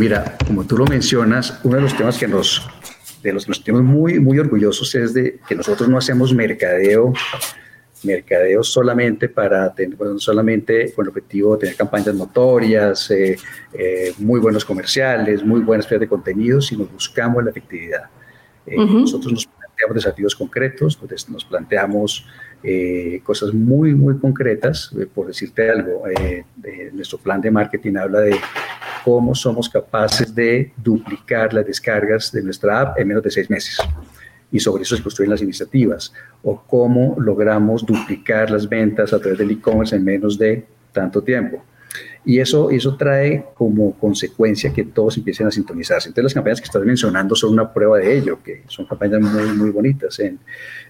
Mira, 0.00 0.34
como 0.46 0.64
tú 0.64 0.78
lo 0.78 0.86
mencionas, 0.86 1.60
uno 1.62 1.76
de 1.76 1.82
los 1.82 1.94
temas 1.94 2.16
que 2.16 2.26
nos, 2.26 2.66
de 3.22 3.34
los 3.34 3.44
que 3.44 3.50
nos 3.50 3.58
sentimos 3.58 3.82
muy, 3.82 4.18
muy 4.18 4.38
orgullosos 4.38 4.94
es 4.94 5.12
de 5.12 5.38
que 5.46 5.54
nosotros 5.54 5.90
no 5.90 5.98
hacemos 5.98 6.32
mercadeo 6.32 7.12
mercadeo 8.02 8.62
solamente 8.62 9.28
para 9.28 9.74
tener, 9.74 9.98
solamente 10.16 10.90
con 10.94 11.04
el 11.04 11.10
objetivo 11.10 11.52
de 11.52 11.60
tener 11.60 11.76
campañas 11.76 12.14
notorias, 12.14 13.10
eh, 13.10 13.36
eh, 13.74 14.14
muy 14.16 14.40
buenos 14.40 14.64
comerciales, 14.64 15.44
muy 15.44 15.60
buenas 15.60 15.86
ferias 15.86 16.00
de 16.00 16.08
contenidos, 16.08 16.68
sino 16.68 16.86
buscamos 16.86 17.44
la 17.44 17.50
efectividad. 17.50 18.04
Eh, 18.66 18.78
nosotros 18.78 19.34
nos 19.34 19.46
planteamos 19.46 19.96
desafíos 19.96 20.34
concretos, 20.34 20.96
pues, 20.96 21.28
nos 21.28 21.44
planteamos 21.44 22.26
cosas 23.22 23.52
muy, 23.52 23.94
muy 23.94 24.16
concretas. 24.18 24.94
por 25.14 25.26
decirte 25.26 25.68
algo, 25.68 26.04
nuestro 26.94 27.18
plan 27.18 27.42
de 27.42 27.50
marketing 27.50 27.96
habla 27.96 28.20
de 28.20 28.40
cómo 29.04 29.34
somos 29.34 29.68
capaces 29.68 30.34
de 30.34 30.72
duplicar 30.76 31.52
las 31.52 31.66
descargas 31.66 32.32
de 32.32 32.42
nuestra 32.42 32.80
app 32.80 32.98
en 32.98 33.08
menos 33.08 33.22
de 33.22 33.30
seis 33.30 33.48
meses 33.50 33.78
y 34.52 34.58
sobre 34.58 34.82
eso 34.82 34.96
se 34.96 35.02
construyen 35.02 35.30
las 35.30 35.42
iniciativas, 35.42 36.12
o 36.42 36.60
cómo 36.66 37.16
logramos 37.18 37.86
duplicar 37.86 38.50
las 38.50 38.68
ventas 38.68 39.12
a 39.12 39.20
través 39.20 39.38
del 39.38 39.50
e-commerce 39.50 39.94
en 39.94 40.04
menos 40.04 40.38
de 40.38 40.64
tanto 40.92 41.22
tiempo. 41.22 41.62
Y 42.24 42.38
eso, 42.38 42.70
eso 42.70 42.96
trae 42.96 43.46
como 43.54 43.94
consecuencia 43.94 44.72
que 44.72 44.84
todos 44.84 45.16
empiecen 45.16 45.46
a 45.46 45.50
sintonizarse. 45.50 46.08
Entonces 46.08 46.24
las 46.24 46.34
campañas 46.34 46.60
que 46.60 46.66
estás 46.66 46.84
mencionando 46.84 47.34
son 47.34 47.52
una 47.52 47.72
prueba 47.72 47.98
de 47.98 48.18
ello, 48.18 48.38
que 48.42 48.62
son 48.66 48.84
campañas 48.84 49.22
muy, 49.22 49.56
muy 49.56 49.70
bonitas. 49.70 50.18
En, 50.20 50.38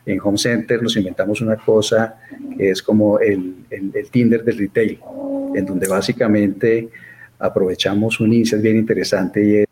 en 0.05 0.21
Home 0.21 0.38
Center 0.38 0.83
nos 0.83 0.97
inventamos 0.97 1.40
una 1.40 1.57
cosa 1.57 2.17
que 2.57 2.71
es 2.71 2.83
como 2.83 3.21
el, 3.21 3.64
el, 3.71 3.93
el 3.95 4.11
Tinder 4.11 4.43
del 4.43 4.59
retail, 4.59 4.99
en 5.55 5.64
donde 5.64 5.87
básicamente 5.87 6.88
aprovechamos 7.40 8.20
un 8.20 8.32
índice 8.32 8.56
bien 8.59 8.76
interesante 8.76 9.44
y 9.44 9.56
es 9.56 9.66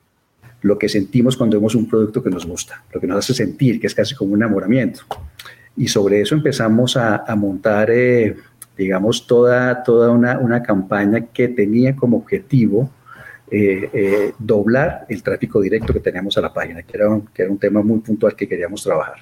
lo 0.62 0.78
que 0.78 0.88
sentimos 0.88 1.36
cuando 1.36 1.56
vemos 1.56 1.74
un 1.74 1.88
producto 1.88 2.22
que 2.22 2.30
nos 2.30 2.44
gusta, 2.44 2.82
lo 2.92 3.00
que 3.00 3.06
nos 3.06 3.18
hace 3.18 3.34
sentir, 3.34 3.80
que 3.80 3.86
es 3.86 3.94
casi 3.94 4.14
como 4.14 4.32
un 4.32 4.42
enamoramiento. 4.42 5.02
Y 5.76 5.86
sobre 5.86 6.20
eso 6.20 6.34
empezamos 6.34 6.96
a, 6.96 7.24
montar, 7.36 7.90
eh, 7.90 8.36
digamos, 8.76 9.26
toda, 9.26 9.82
toda 9.84 10.10
una, 10.10 10.38
una, 10.38 10.60
campaña 10.60 11.26
que 11.26 11.46
tenía 11.46 11.94
como 11.94 12.16
objetivo 12.16 12.90
eh, 13.50 13.88
eh, 13.92 14.32
doblar 14.38 15.06
el 15.08 15.22
tráfico 15.22 15.60
directo 15.60 15.92
que 15.92 16.00
teníamos 16.00 16.36
a 16.36 16.40
la 16.40 16.52
página, 16.52 16.82
que 16.82 16.96
era, 16.96 17.08
un, 17.08 17.26
que 17.32 17.42
era 17.42 17.50
un 17.50 17.58
tema 17.58 17.82
muy 17.82 18.00
puntual 18.00 18.34
que 18.34 18.48
queríamos 18.48 18.82
trabajar. 18.82 19.18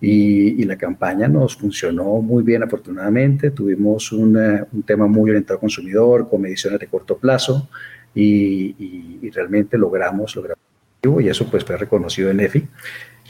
Y, 0.00 0.64
la 0.64 0.76
campaña 0.76 1.28
nos 1.28 1.56
funcionó 1.56 2.22
muy 2.22 2.42
bien, 2.42 2.62
afortunadamente. 2.62 3.50
Tuvimos 3.50 4.12
un 4.12 4.66
tema 4.86 5.06
muy 5.06 5.30
orientado 5.30 5.56
al 5.56 5.60
consumidor, 5.60 6.28
con 6.28 6.40
mediciones 6.40 6.80
de 6.80 6.86
corto 6.86 7.18
plazo, 7.18 7.68
y, 8.14 9.30
realmente 9.32 9.76
logramos, 9.76 10.34
logramos 10.36 10.70
y 11.02 11.28
eso 11.28 11.46
pues 11.50 11.64
fue 11.64 11.78
reconocido 11.78 12.30
en 12.30 12.40
EFI. 12.40 12.68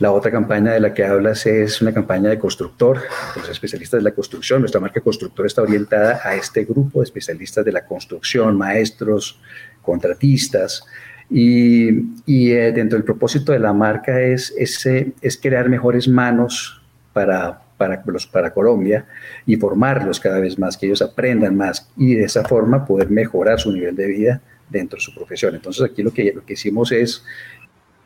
La 0.00 0.12
otra 0.12 0.31
campaña 0.31 0.73
de 0.73 0.81
la 0.81 0.95
que 0.95 1.05
hablas 1.05 1.47
es 1.47 1.81
una 1.83 1.93
campaña 1.93 2.31
de 2.31 2.39
constructor, 2.39 3.00
los 3.37 3.49
especialistas 3.49 4.00
de 4.00 4.05
la 4.05 4.15
construcción. 4.15 4.61
Nuestra 4.61 4.81
marca 4.81 5.00
constructor 5.00 5.47
está 5.47 5.62
orientada 5.62 6.21
a 6.25 6.35
este 6.35 6.65
grupo 6.65 7.00
de 7.00 7.05
especialistas 7.05 7.65
de 7.65 7.73
la 7.73 7.85
construcción, 7.85 8.57
maestros, 8.57 9.41
contratistas. 9.83 10.85
Y, 11.30 11.90
y 12.26 12.50
eh, 12.50 12.72
dentro 12.72 12.99
del 12.99 13.04
propósito 13.04 13.52
de 13.52 13.60
la 13.60 13.72
marca 13.72 14.20
es, 14.20 14.52
es, 14.58 14.84
es 14.87 15.37
crear 15.40 15.68
mejores 15.68 16.08
manos 16.08 16.82
para, 17.12 17.60
para, 17.76 18.02
para 18.32 18.52
Colombia 18.52 19.06
y 19.46 19.56
formarlos 19.56 20.20
cada 20.20 20.40
vez 20.40 20.58
más, 20.58 20.76
que 20.76 20.87
ellos 20.87 21.02
aprendan 21.02 21.56
más 21.56 21.90
y 21.96 22.14
de 22.14 22.25
esa 22.25 22.44
forma 22.44 22.84
poder 22.84 23.10
mejorar 23.10 23.58
su 23.58 23.72
nivel 23.72 23.96
de 23.96 24.06
vida 24.06 24.40
dentro 24.68 24.96
de 24.96 25.02
su 25.02 25.14
profesión. 25.14 25.54
Entonces 25.54 25.82
aquí 25.82 26.02
lo 26.02 26.12
que, 26.12 26.32
lo 26.34 26.44
que 26.44 26.52
hicimos 26.54 26.92
es 26.92 27.25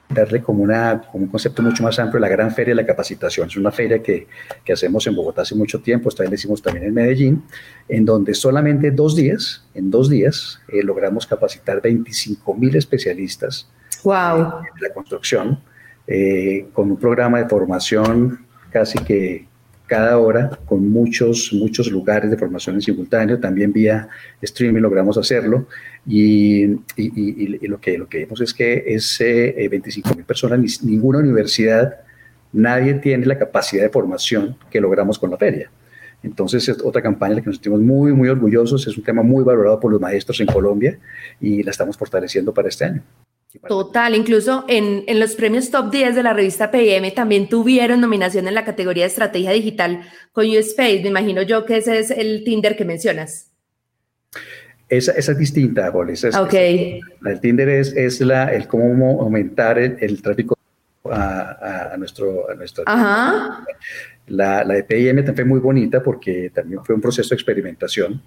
darle 0.09 0.43
como, 0.43 0.63
una, 0.63 1.03
como 1.11 1.25
un 1.25 1.31
concepto 1.31 1.63
mucho 1.63 1.83
más 1.83 1.99
amplio 1.99 2.21
la 2.21 2.29
gran 2.29 2.51
feria 2.51 2.73
de 2.73 2.83
la 2.83 2.87
capacitación. 2.87 3.49
Es 3.49 3.57
una 3.57 3.71
feria 3.71 4.03
que, 4.03 4.27
que 4.65 4.73
hacemos 4.73 5.07
en 5.07 5.17
Bogotá 5.17 5.43
hace 5.43 5.55
mucho 5.55 5.81
tiempo, 5.81 6.09
esta 6.09 6.23
vez 6.23 6.31
la 6.31 6.35
hicimos 6.37 6.63
también 6.63 6.87
en 6.87 6.95
Medellín, 6.95 7.43
en 7.89 8.05
donde 8.05 8.35
solamente 8.35 8.91
dos 8.91 9.17
días, 9.17 9.67
en 9.75 9.91
dos 9.91 10.11
días, 10.11 10.61
eh, 10.69 10.83
logramos 10.83 11.27
capacitar 11.27 11.81
25 11.81 12.55
mil 12.55 12.75
especialistas 12.77 13.69
wow. 14.03 14.37
en 14.37 14.83
la 14.83 14.93
construcción, 14.93 15.61
eh, 16.07 16.67
con 16.73 16.91
un 16.91 16.99
programa 16.99 17.39
de 17.39 17.49
formación 17.49 18.47
casi 18.71 18.99
que 18.99 19.47
cada 19.87 20.19
hora 20.19 20.59
con 20.65 20.89
muchos, 20.89 21.53
muchos 21.53 21.91
lugares 21.91 22.31
de 22.31 22.39
formación 22.39 22.77
en 22.77 22.83
simultáneo, 22.83 23.39
también 23.39 23.73
vía 23.73 24.09
streaming 24.41 24.81
logramos 24.81 25.19
hacerlo 25.19 25.67
y, 26.07 26.65
y, 26.97 27.69
lo, 27.69 27.81
que, 27.81 27.99
lo 27.99 28.09
que 28.09 28.19
vemos 28.19 28.41
es 28.41 28.55
que 28.55 28.83
es 28.87 29.19
25 29.19 30.09
eh, 30.09 30.17
mil 30.17 30.25
personas, 30.25 30.83
ninguna 30.83 31.19
universidad, 31.19 31.97
nadie 32.53 32.95
tiene 32.95 33.27
la 33.27 33.39
capacidad 33.39 33.83
de 33.83 33.91
formación 33.91 34.57
que 34.71 34.81
logramos 34.81 35.19
con 35.19 35.31
la 35.31 35.37
feria. 35.37 35.71
Entonces 36.23 36.67
es 36.71 36.83
otra 36.83 37.03
campaña 37.03 37.33
en 37.33 37.37
la 37.37 37.43
que 37.43 37.49
nos 37.49 37.57
sentimos 37.57 37.81
muy, 37.81 38.15
muy 38.15 38.29
orgullosos, 38.29 38.87
es 38.87 38.97
un 38.97 39.05
tema 39.05 39.23
muy 39.23 39.45
valorado 39.45 39.79
por 39.79 39.93
los 39.93 40.01
maestros 40.01 40.41
en 40.41 40.47
Colombia 40.47 40.99
y 41.41 41.63
la 41.63 41.71
estamos 41.71 41.99
fortaleciendo 41.99 42.55
para 42.55 42.69
este 42.69 42.87
año. 42.87 43.03
Total, 43.69 44.15
incluso 44.15 44.65
en, 44.69 45.05
en, 45.07 45.21
los 45.21 45.37
premios 45.37 45.71
Top 45.71 45.91
10 45.91 46.17
de 46.17 46.23
la 46.23 46.33
revista 46.33 46.71
PM 46.71 47.11
también 47.13 47.49
tuvieron 47.49 48.01
nominación 48.01 48.49
en 48.49 48.55
la 48.55 48.65
categoría 48.65 49.05
de 49.05 49.09
estrategia 49.09 49.53
digital 49.53 50.03
con 50.33 50.47
USpace. 50.47 51.01
Me 51.03 51.09
imagino 51.09 51.43
yo 51.43 51.65
que 51.65 51.77
ese 51.77 51.99
es 51.99 52.11
el 52.11 52.43
Tinder 52.45 52.77
que 52.77 52.85
mencionas. 52.85 53.53
Esa, 54.89 55.13
esa 55.13 55.33
es 55.33 55.39
distinta, 55.39 55.89
Boris. 55.91 56.25
ok. 56.25 56.55
el 56.55 57.41
Tinder 57.41 57.69
es, 57.69 57.93
es 57.95 58.21
la, 58.21 58.53
el 58.53 58.67
cómo 58.67 59.23
aumentar 59.23 59.79
el, 59.79 60.21
tráfico 60.21 60.59
a, 61.11 61.93
a, 61.93 61.97
nuestro... 61.97 62.51
A 62.51 62.55
nuestro 62.55 62.85
Ajá. 62.87 63.65
La, 64.27 64.65
la 64.65 64.75
de 64.75 64.85
PM 64.85 65.23
también 65.23 65.37
fue 65.37 65.45
muy 65.45 65.61
bonita 65.61 66.03
porque 66.03 66.51
también 66.51 66.85
fue 66.85 66.95
un 66.95 67.01
proceso 67.01 67.31
de 67.31 67.35
experimentación 67.37 68.23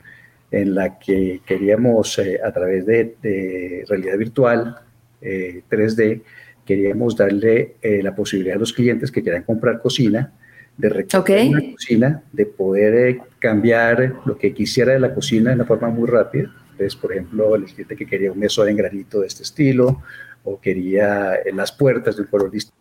en 0.51 0.73
la 0.73 0.97
que 0.97 1.41
queríamos 1.45 2.17
eh, 2.19 2.39
a 2.43 2.51
través 2.51 2.85
de, 2.85 3.15
de 3.21 3.83
realidad 3.87 4.17
virtual 4.17 4.86
3D, 5.21 5.99
eh, 5.99 6.21
queríamos 6.65 7.15
darle 7.15 7.75
eh, 7.81 8.01
la 8.03 8.13
posibilidad 8.13 8.57
a 8.57 8.59
los 8.59 8.73
clientes 8.73 9.11
que 9.11 9.23
quieran 9.23 9.43
comprar 9.43 9.81
cocina, 9.81 10.33
de 10.77 10.89
recoger 10.89 11.47
una 11.47 11.71
cocina, 11.71 12.23
de 12.31 12.45
poder 12.45 13.07
eh, 13.07 13.19
cambiar 13.39 14.15
lo 14.25 14.37
que 14.37 14.53
quisiera 14.53 14.93
de 14.93 14.99
la 14.99 15.13
cocina 15.13 15.49
de 15.49 15.55
una 15.55 15.65
forma 15.65 15.89
muy 15.89 16.07
rápida. 16.07 16.51
Entonces, 16.71 16.95
por 16.95 17.13
ejemplo, 17.13 17.55
el 17.55 17.65
cliente 17.65 17.95
que 17.95 18.05
quería 18.05 18.31
un 18.31 18.39
mesón 18.39 18.69
en 18.69 18.77
granito 18.77 19.21
de 19.21 19.27
este 19.27 19.43
estilo 19.43 20.03
o 20.43 20.59
quería 20.61 21.39
las 21.53 21.71
puertas 21.71 22.15
de 22.15 22.21
un 22.21 22.27
color 22.27 22.51
distinto, 22.51 22.77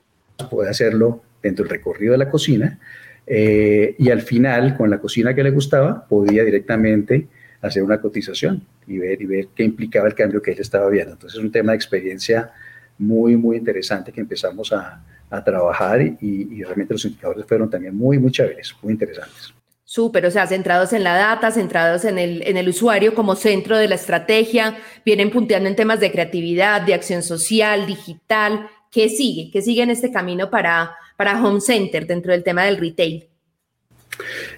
puede 0.50 0.68
hacerlo 0.68 1.22
dentro 1.42 1.64
del 1.64 1.70
recorrido 1.70 2.12
de 2.12 2.18
la 2.18 2.28
cocina. 2.28 2.78
y 3.26 4.10
al 4.10 4.20
final, 4.20 4.76
con 4.76 4.90
la 4.90 4.98
cocina 4.98 5.34
que 5.34 5.42
le 5.42 5.50
gustaba, 5.50 6.06
podía 6.06 6.44
directamente 6.44 7.26
hacer 7.66 7.82
una 7.82 8.00
cotización 8.00 8.62
y 8.86 8.98
ver, 8.98 9.20
y 9.20 9.26
ver 9.26 9.48
qué 9.54 9.64
implicaba 9.64 10.08
el 10.08 10.14
cambio 10.14 10.42
que 10.42 10.52
él 10.52 10.60
estaba 10.60 10.88
viendo. 10.88 11.12
Entonces 11.12 11.38
es 11.38 11.44
un 11.44 11.52
tema 11.52 11.72
de 11.72 11.76
experiencia 11.76 12.52
muy, 12.98 13.36
muy 13.36 13.56
interesante 13.56 14.12
que 14.12 14.20
empezamos 14.20 14.72
a, 14.72 15.02
a 15.30 15.44
trabajar 15.44 16.00
y, 16.02 16.16
y, 16.20 16.62
realmente 16.62 16.94
los 16.94 17.04
indicadores 17.04 17.44
fueron 17.46 17.68
también 17.68 17.96
muy, 17.96 18.18
muy 18.18 18.30
chéveres, 18.30 18.74
muy 18.82 18.92
interesantes. 18.92 19.52
Súper, 19.84 20.26
o 20.26 20.30
sea, 20.30 20.46
centrados 20.46 20.92
en 20.92 21.04
la 21.04 21.14
data, 21.14 21.50
centrados 21.50 22.04
en 22.04 22.18
el, 22.18 22.42
en 22.46 22.56
el 22.56 22.68
usuario 22.68 23.14
como 23.14 23.36
centro 23.36 23.76
de 23.76 23.88
la 23.88 23.94
estrategia, 23.94 24.76
vienen 25.04 25.30
punteando 25.30 25.68
en 25.68 25.76
temas 25.76 26.00
de 26.00 26.10
creatividad, 26.10 26.82
de 26.82 26.94
acción 26.94 27.22
social, 27.22 27.86
digital. 27.86 28.68
¿Qué 28.90 29.08
sigue? 29.08 29.50
¿Qué 29.52 29.62
sigue 29.62 29.82
en 29.82 29.90
este 29.90 30.10
camino 30.10 30.50
para, 30.50 30.96
para 31.16 31.42
Home 31.42 31.60
Center 31.60 32.06
dentro 32.06 32.32
del 32.32 32.42
tema 32.42 32.64
del 32.64 32.78
retail? 32.78 33.28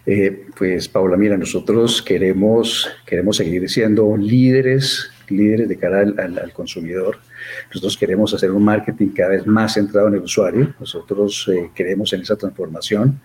Eh, 0.07 0.47
pues 0.57 0.89
Paula, 0.89 1.17
mira, 1.17 1.37
nosotros 1.37 2.03
queremos, 2.03 2.89
queremos 3.07 3.37
seguir 3.37 3.69
siendo 3.69 4.17
líderes, 4.17 5.11
líderes 5.29 5.69
de 5.69 5.77
cara 5.77 6.01
al, 6.01 6.53
consumidor. 6.53 7.19
Nosotros 7.69 7.97
queremos 7.97 8.35
hacer 8.35 8.51
un 8.51 8.65
marketing 8.65 9.09
cada 9.09 9.31
vez 9.31 9.47
más 9.47 9.75
centrado 9.75 10.09
en 10.09 10.15
el 10.15 10.23
usuario. 10.23 10.75
Nosotros 10.79 11.49
eh, 11.53 11.71
creemos 11.75 12.13
en 12.13 12.23
esa 12.23 12.37
transformación 12.37 13.21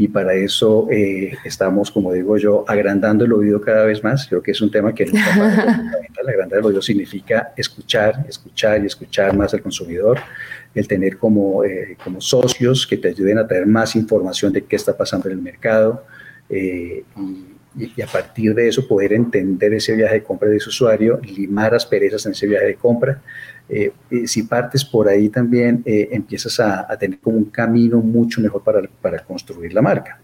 y 0.00 0.08
para 0.08 0.32
eso 0.32 0.88
eh, 0.90 1.36
estamos, 1.44 1.90
como 1.90 2.10
digo 2.14 2.38
yo, 2.38 2.64
agrandando 2.66 3.26
el 3.26 3.34
oído 3.34 3.60
cada 3.60 3.84
vez 3.84 4.02
más. 4.02 4.26
Creo 4.26 4.42
que 4.42 4.52
es 4.52 4.60
un 4.62 4.70
tema 4.70 4.94
que 4.94 5.04
agrandar 6.26 6.60
el 6.60 6.64
oído 6.64 6.80
significa 6.80 7.52
escuchar, 7.54 8.24
escuchar 8.26 8.82
y 8.82 8.86
escuchar 8.86 9.36
más 9.36 9.52
al 9.52 9.60
consumidor, 9.60 10.18
el 10.74 10.88
tener 10.88 11.18
como, 11.18 11.64
eh, 11.64 11.98
como 12.02 12.18
socios 12.22 12.86
que 12.86 12.96
te 12.96 13.08
ayuden 13.08 13.36
a 13.36 13.46
traer 13.46 13.66
más 13.66 13.94
información 13.94 14.54
de 14.54 14.64
qué 14.64 14.76
está 14.76 14.96
pasando 14.96 15.28
en 15.28 15.36
el 15.36 15.42
mercado. 15.42 16.02
Eh, 16.48 17.04
y, 17.76 18.00
a 18.00 18.06
partir 18.06 18.54
de 18.54 18.68
eso 18.68 18.88
poder 18.88 19.12
entender 19.12 19.74
ese 19.74 19.94
viaje 19.94 20.14
de 20.14 20.22
compra 20.22 20.48
de 20.48 20.56
ese 20.56 20.70
usuario, 20.70 21.20
limar 21.22 21.74
asperezas 21.74 22.24
en 22.24 22.32
ese 22.32 22.46
viaje 22.46 22.64
de 22.64 22.74
compra. 22.76 23.20
Eh, 23.72 23.92
si 24.26 24.42
partes 24.42 24.84
por 24.84 25.08
ahí 25.08 25.28
también 25.28 25.82
eh, 25.84 26.08
empiezas 26.10 26.58
a, 26.58 26.88
tener 26.98 27.18
como 27.20 27.38
un 27.38 27.44
camino 27.44 27.98
mucho 27.98 28.40
mejor 28.40 28.64
para, 28.64 28.82
para 29.00 29.24
construir 29.24 29.72
la 29.72 29.80
marca. 29.80 30.20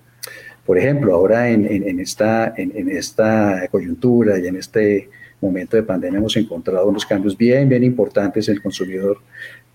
Por 0.64 0.76
ejemplo, 0.78 1.14
ahora 1.14 1.48
en, 1.48 1.64
en, 1.64 2.00
esta, 2.00 2.52
en, 2.56 2.88
esta 2.88 3.68
coyuntura 3.70 4.36
y 4.36 4.48
en 4.48 4.56
este 4.56 5.08
momento 5.40 5.76
de 5.76 5.84
pandemia 5.84 6.18
hemos 6.18 6.36
encontrado 6.36 6.88
unos 6.88 7.06
cambios 7.06 7.38
bien, 7.38 7.68
bien 7.68 7.84
importantes 7.84 8.48
en 8.48 8.56
el 8.56 8.62
consumidor 8.62 9.18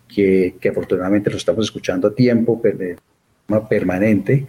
que, 0.06 0.56
que 0.60 0.68
afortunadamente 0.68 1.30
lo 1.30 1.38
estamos 1.38 1.66
escuchando 1.66 2.10
a 2.10 2.14
tiempo, 2.14 2.60
de 2.62 2.98
forma 3.48 3.70
permanente 3.70 4.48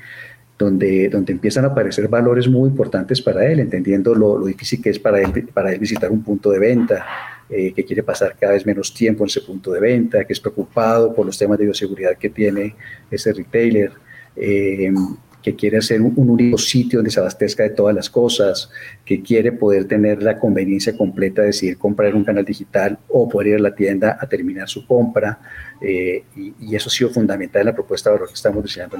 donde, 0.58 1.08
donde 1.08 1.32
empiezan 1.32 1.64
a 1.64 1.68
aparecer 1.68 2.08
valores 2.08 2.48
muy 2.48 2.68
importantes 2.68 3.20
para 3.20 3.46
él, 3.46 3.60
entendiendo 3.60 4.14
lo, 4.14 4.38
lo 4.38 4.46
difícil 4.46 4.82
que 4.82 4.90
es 4.90 4.98
para 4.98 5.20
él, 5.20 5.48
para 5.52 5.72
él 5.72 5.78
visitar 5.78 6.10
un 6.10 6.22
punto 6.22 6.50
de 6.50 6.58
venta, 6.58 7.04
eh, 7.54 7.74
que 7.74 7.84
quiere 7.84 8.02
pasar 8.02 8.34
cada 8.40 8.54
vez 8.54 8.64
menos 8.64 8.94
tiempo 8.94 9.24
en 9.24 9.28
ese 9.28 9.42
punto 9.42 9.72
de 9.72 9.80
venta, 9.80 10.24
que 10.24 10.32
es 10.32 10.40
preocupado 10.40 11.14
por 11.14 11.26
los 11.26 11.36
temas 11.36 11.58
de 11.58 11.64
bioseguridad 11.66 12.16
que 12.16 12.30
tiene 12.30 12.74
ese 13.10 13.30
retailer, 13.34 13.92
eh, 14.34 14.90
que 15.42 15.54
quiere 15.54 15.76
hacer 15.76 16.00
un, 16.00 16.14
único 16.16 16.56
sitio 16.56 17.00
donde 17.00 17.10
se 17.10 17.20
abastezca 17.20 17.64
de 17.64 17.70
todas 17.70 17.94
las 17.94 18.08
cosas, 18.08 18.70
que 19.04 19.22
quiere 19.22 19.52
poder 19.52 19.86
tener 19.86 20.22
la 20.22 20.38
conveniencia 20.38 20.96
completa 20.96 21.42
de 21.42 21.48
decidir 21.48 21.76
comprar 21.76 22.14
un 22.14 22.24
canal 22.24 22.44
digital 22.46 22.98
o 23.08 23.28
poder 23.28 23.48
ir 23.48 23.54
a 23.56 23.58
la 23.58 23.74
tienda 23.74 24.16
a 24.18 24.26
terminar 24.26 24.66
su 24.66 24.86
compra. 24.86 25.38
Eh, 25.82 26.24
y, 26.34 26.54
y, 26.58 26.74
eso 26.74 26.88
ha 26.88 26.92
sido 26.92 27.10
fundamental 27.10 27.60
en 27.60 27.66
la 27.66 27.74
propuesta 27.74 28.08
de 28.08 28.14
valor 28.14 28.28
que 28.28 28.34
estamos 28.34 28.62
diseñando. 28.62 28.96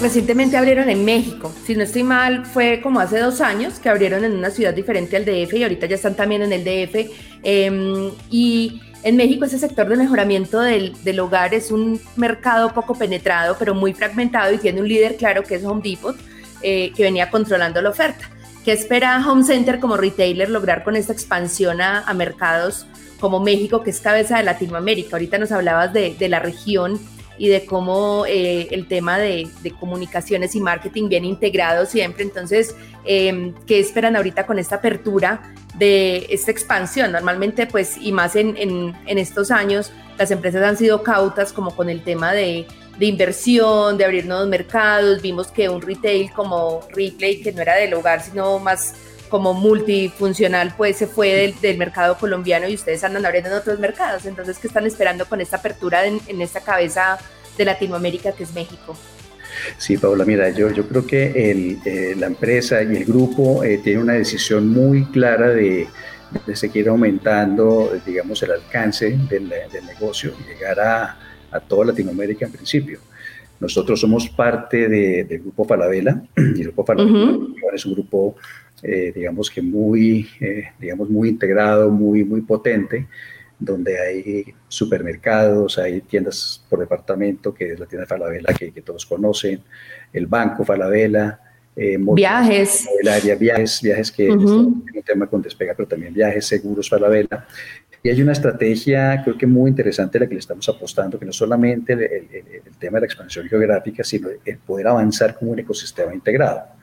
Recientemente 0.00 0.56
abrieron 0.56 0.88
en 0.88 1.04
México. 1.04 1.52
Si 1.64 1.74
no 1.74 1.82
estoy 1.82 2.02
mal, 2.02 2.46
fue 2.46 2.80
como 2.82 3.00
hace 3.00 3.18
dos 3.18 3.40
años 3.40 3.78
que 3.78 3.88
abrieron 3.88 4.24
en 4.24 4.32
una 4.32 4.50
ciudad 4.50 4.72
diferente 4.72 5.16
al 5.16 5.24
DF 5.24 5.54
y 5.54 5.62
ahorita 5.62 5.86
ya 5.86 5.96
están 5.96 6.14
también 6.14 6.42
en 6.42 6.52
el 6.52 6.64
DF. 6.64 7.10
Em, 7.42 8.10
y 8.30 8.80
en 9.02 9.16
México 9.16 9.44
ese 9.44 9.58
sector 9.58 9.88
de 9.88 9.96
mejoramiento 9.96 10.60
del, 10.60 10.94
del, 11.04 11.20
hogar 11.20 11.54
es 11.54 11.70
un 11.70 12.00
mercado 12.16 12.72
poco 12.72 12.94
penetrado, 12.94 13.56
pero 13.58 13.74
muy 13.74 13.92
fragmentado 13.92 14.52
y 14.52 14.58
tiene 14.58 14.80
un 14.80 14.88
líder 14.88 15.16
claro 15.16 15.42
que 15.42 15.56
es 15.56 15.64
Home 15.64 15.82
Depot, 15.82 16.16
eh, 16.62 16.92
que 16.94 17.02
venía 17.02 17.30
controlando 17.30 17.80
la 17.82 17.90
oferta. 17.90 18.30
¿Qué 18.64 18.72
espera 18.72 19.24
Home 19.26 19.44
Center 19.44 19.80
como 19.80 19.96
retailer 19.96 20.50
lograr 20.50 20.84
con 20.84 20.96
esta 20.96 21.12
expansión 21.12 21.80
a, 21.80 22.00
a 22.00 22.14
mercados 22.14 22.86
como 23.18 23.40
México, 23.40 23.82
que 23.82 23.90
es 23.90 24.00
cabeza 24.00 24.36
de 24.36 24.44
Latinoamérica? 24.44 25.16
Ahorita 25.16 25.38
nos 25.38 25.52
hablabas 25.52 25.92
de, 25.92 26.14
de 26.18 26.28
la 26.28 26.40
región 26.40 27.00
y 27.40 27.48
de 27.48 27.64
cómo 27.64 28.26
eh, 28.26 28.68
el 28.70 28.86
tema 28.86 29.16
de, 29.16 29.48
comunicaciones 29.80 30.54
y 30.54 30.60
marketing 30.60 31.08
viene 31.08 31.26
integrado 31.26 31.86
siempre. 31.86 32.22
Entonces, 32.22 32.76
em, 33.06 33.54
¿qué 33.66 33.80
esperan 33.80 34.14
ahorita 34.14 34.44
con 34.44 34.58
esta 34.58 34.76
apertura 34.76 35.54
de 35.78 36.26
esta 36.28 36.50
expansión? 36.50 37.12
Normalmente, 37.12 37.66
pues, 37.66 37.96
y 37.96 38.12
más 38.12 38.36
en, 38.36 38.58
en, 38.58 39.18
estos 39.18 39.50
años, 39.50 39.90
las 40.18 40.30
empresas 40.30 40.62
han 40.62 40.76
sido 40.76 41.02
cautas 41.02 41.54
como 41.54 41.74
con 41.74 41.88
el 41.88 42.04
tema 42.04 42.34
de, 42.34 42.66
de 42.98 43.06
inversión, 43.06 43.96
de 43.96 44.04
abrir 44.04 44.26
nuevos 44.26 44.46
mercados. 44.46 45.22
Vimos 45.22 45.46
que 45.46 45.70
un 45.70 45.80
retail 45.80 46.30
como 46.32 46.80
Replay, 46.90 47.40
que 47.40 47.52
no 47.52 47.62
era 47.62 47.76
del 47.76 47.94
hogar, 47.94 48.22
sino 48.22 48.58
más 48.58 48.96
como 49.30 49.54
multifuncional, 49.54 50.74
pues 50.76 50.96
se 50.96 51.06
fue 51.06 51.32
del, 51.32 51.60
del, 51.60 51.78
mercado 51.78 52.18
colombiano 52.18 52.68
y 52.68 52.74
ustedes 52.74 53.02
andan 53.04 53.24
abriendo 53.24 53.48
en 53.50 53.56
otros 53.56 53.78
mercados. 53.78 54.26
Entonces, 54.26 54.58
¿qué 54.58 54.66
están 54.66 54.86
esperando 54.86 55.24
con 55.26 55.40
esta 55.40 55.56
apertura 55.56 56.04
en, 56.04 56.20
en 56.26 56.42
esta 56.42 56.60
cabeza 56.60 57.18
de 57.56 57.64
Latinoamérica 57.64 58.32
que 58.32 58.42
es 58.42 58.52
México? 58.52 58.96
Sí, 59.78 59.96
Paula, 59.96 60.24
mira, 60.24 60.50
yo, 60.50 60.70
yo 60.70 60.86
creo 60.86 61.06
que 61.06 61.50
el, 61.50 61.78
eh, 61.84 62.14
la 62.16 62.26
empresa 62.26 62.82
y 62.82 62.96
el 62.96 63.04
grupo 63.04 63.64
eh, 63.64 63.78
tienen 63.78 64.02
una 64.02 64.14
decisión 64.14 64.68
muy 64.68 65.06
clara 65.06 65.48
de, 65.48 65.88
de 66.46 66.56
seguir 66.56 66.88
aumentando, 66.88 67.92
digamos, 68.04 68.42
el 68.42 68.52
alcance 68.52 69.18
del, 69.28 69.48
del 69.48 69.86
negocio 69.86 70.32
y 70.40 70.48
llegar 70.48 70.80
a, 70.80 71.18
a 71.50 71.60
toda 71.60 71.86
Latinoamérica 71.86 72.46
en 72.46 72.52
principio. 72.52 73.00
Nosotros 73.58 74.00
somos 74.00 74.28
parte 74.30 74.88
de, 74.88 75.24
del 75.24 75.40
grupo 75.40 75.66
Falabella 75.66 76.22
y 76.36 76.60
el 76.60 76.64
grupo 76.64 76.84
Falabella 76.84 77.38
es 77.74 77.84
un 77.84 77.94
grupo 77.94 78.36
eh, 78.82 79.12
digamos 79.14 79.50
que 79.50 79.60
muy, 79.60 80.28
eh, 80.40 80.64
digamos 80.78 81.10
muy 81.10 81.28
integrado, 81.28 81.90
muy, 81.90 82.24
muy 82.24 82.40
potente, 82.40 83.06
donde 83.58 84.00
hay 84.00 84.54
supermercados, 84.68 85.78
hay 85.78 86.00
tiendas 86.00 86.64
por 86.68 86.80
departamento, 86.80 87.52
que 87.52 87.72
es 87.72 87.80
la 87.80 87.86
tienda 87.86 88.06
Falabella 88.06 88.54
que, 88.54 88.72
que 88.72 88.80
todos 88.80 89.04
conocen, 89.04 89.60
el 90.12 90.26
banco 90.26 90.64
Falabella, 90.64 91.38
eh, 91.76 91.98
viajes. 91.98 92.88
viajes, 93.38 93.80
viajes 93.82 94.10
que 94.10 94.28
es 94.28 94.34
un 94.34 94.84
tema 95.04 95.26
con 95.26 95.42
despega, 95.42 95.74
pero 95.76 95.88
también 95.88 96.14
viajes 96.14 96.46
seguros 96.46 96.88
Falabella. 96.88 97.46
Y 98.02 98.08
hay 98.08 98.22
una 98.22 98.32
estrategia, 98.32 99.20
creo 99.22 99.36
que 99.36 99.46
muy 99.46 99.68
interesante, 99.68 100.18
la 100.18 100.26
que 100.26 100.32
le 100.32 100.40
estamos 100.40 100.66
apostando, 100.70 101.18
que 101.18 101.26
no 101.26 101.32
solamente 101.32 101.92
el, 101.92 102.02
el 102.02 102.76
tema 102.78 102.96
de 102.96 103.00
la 103.00 103.06
expansión 103.06 103.46
geográfica, 103.46 104.02
sino 104.02 104.30
el 104.42 104.56
poder 104.56 104.88
avanzar 104.88 105.38
como 105.38 105.50
un 105.50 105.58
ecosistema 105.58 106.14
integrado. 106.14 106.79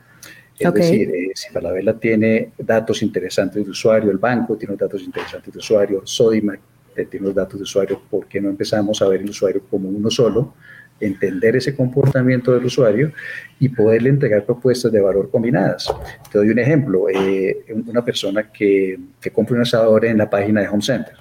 Es 0.58 0.74
decir, 0.74 1.10
eh, 1.10 1.30
si 1.34 1.50
Falabella 1.50 1.94
tiene 1.94 2.50
datos 2.58 3.02
interesantes 3.02 3.64
de 3.64 3.70
usuario, 3.70 4.10
el 4.10 4.18
banco 4.18 4.56
tiene 4.56 4.76
datos 4.76 5.02
interesantes 5.02 5.52
de 5.52 5.58
usuario, 5.58 6.02
Sodimac 6.04 6.60
eh, 6.96 7.06
tiene 7.06 7.26
los 7.26 7.34
datos 7.34 7.58
de 7.58 7.62
usuario, 7.62 8.00
¿por 8.10 8.26
qué 8.26 8.40
no 8.40 8.48
empezamos 8.48 9.00
a 9.00 9.08
ver 9.08 9.20
el 9.20 9.30
usuario 9.30 9.62
como 9.70 9.88
uno 9.88 10.10
solo? 10.10 10.54
entender 11.00 11.56
ese 11.56 11.76
comportamiento 11.76 12.52
del 12.52 12.64
usuario 12.64 13.12
y 13.60 13.68
poderle 13.68 14.08
entregar 14.08 14.44
propuestas 14.44 14.90
de 14.90 15.00
valor 15.00 15.30
combinadas. 15.30 15.92
Te 16.30 16.38
doy 16.38 16.48
un 16.48 16.58
ejemplo, 16.58 17.08
eh, 17.08 17.64
una 17.86 18.04
persona 18.04 18.50
que, 18.50 18.98
que 19.20 19.30
compra 19.30 19.56
un 19.56 19.62
asador 19.62 20.04
en 20.06 20.18
la 20.18 20.28
página 20.28 20.60
de 20.60 20.68
Home 20.68 20.82
Center, 20.82 21.14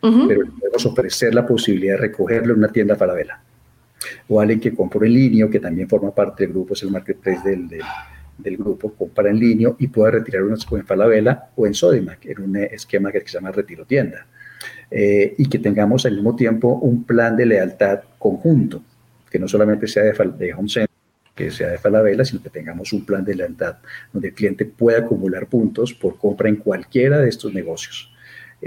pero 0.00 0.42
le 0.42 0.50
podemos 0.50 0.86
ofrecer 0.86 1.34
la 1.34 1.46
posibilidad 1.46 1.94
de 1.94 2.02
recogerlo 2.02 2.52
en 2.52 2.58
una 2.58 2.68
tienda 2.68 2.94
Falabella. 2.94 3.40
O 4.28 4.40
alguien 4.40 4.60
que 4.60 4.74
compra 4.74 5.06
en 5.06 5.14
línea, 5.14 5.48
que 5.48 5.58
también 5.58 5.88
forma 5.88 6.14
parte 6.14 6.44
del 6.44 6.52
grupo, 6.52 6.74
es 6.74 6.82
el 6.82 6.90
marketplace 6.90 7.48
del, 7.48 7.66
del 7.68 7.80
del 8.38 8.56
grupo 8.56 8.92
compra 8.92 9.30
en 9.30 9.38
línea 9.38 9.72
y 9.78 9.88
pueda 9.88 10.12
retirar 10.12 10.42
unas 10.42 10.66
en 10.70 10.86
Falabella 10.86 11.50
o 11.56 11.66
en 11.66 11.74
Sodimac, 11.74 12.24
en 12.26 12.40
un 12.40 12.56
esquema 12.56 13.12
que 13.12 13.20
se 13.20 13.34
llama 13.34 13.52
retiro 13.52 13.84
tienda. 13.84 14.26
Eh, 14.90 15.34
y 15.38 15.48
que 15.48 15.58
tengamos 15.58 16.06
al 16.06 16.14
mismo 16.14 16.36
tiempo 16.36 16.74
un 16.74 17.04
plan 17.04 17.36
de 17.36 17.46
lealtad 17.46 18.00
conjunto, 18.18 18.82
que 19.30 19.38
no 19.38 19.48
solamente 19.48 19.86
sea 19.86 20.04
de, 20.04 20.12
de 20.38 20.54
Home 20.54 20.68
Center, 20.68 20.90
que 21.34 21.50
sea 21.50 21.68
de 21.70 21.78
Falabella, 21.78 22.24
sino 22.24 22.42
que 22.42 22.50
tengamos 22.50 22.92
un 22.92 23.04
plan 23.04 23.24
de 23.24 23.34
lealtad 23.34 23.76
donde 24.12 24.28
el 24.28 24.34
cliente 24.34 24.64
pueda 24.64 25.00
acumular 25.00 25.46
puntos 25.46 25.92
por 25.92 26.16
compra 26.16 26.48
en 26.48 26.56
cualquiera 26.56 27.18
de 27.18 27.28
estos 27.28 27.52
negocios. 27.52 28.13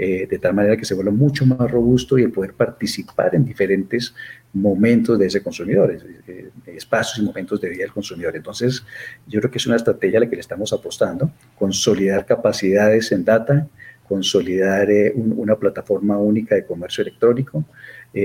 Eh, 0.00 0.28
de 0.30 0.38
tal 0.38 0.54
manera 0.54 0.76
que 0.76 0.84
se 0.84 0.94
vuelva 0.94 1.10
mucho 1.10 1.44
más 1.44 1.68
robusto 1.68 2.16
y 2.16 2.22
el 2.22 2.30
poder 2.30 2.52
participar 2.52 3.34
en 3.34 3.44
diferentes 3.44 4.14
momentos 4.52 5.18
de 5.18 5.26
ese 5.26 5.42
consumidor, 5.42 5.90
eh, 6.28 6.50
espacios 6.66 7.18
y 7.18 7.22
momentos 7.22 7.60
de 7.60 7.68
vida 7.68 7.82
del 7.82 7.90
consumidor. 7.90 8.36
Entonces, 8.36 8.84
yo 9.26 9.40
creo 9.40 9.50
que 9.50 9.58
es 9.58 9.66
una 9.66 9.74
estrategia 9.74 10.18
a 10.18 10.20
la 10.20 10.30
que 10.30 10.36
le 10.36 10.40
estamos 10.40 10.72
apostando, 10.72 11.32
consolidar 11.56 12.24
capacidades 12.26 13.10
en 13.10 13.24
data, 13.24 13.66
consolidar 14.06 14.88
eh, 14.88 15.12
una 15.16 15.56
plataforma 15.56 16.16
única 16.16 16.54
de 16.54 16.64
comercio 16.64 17.02
electrónico, 17.02 17.64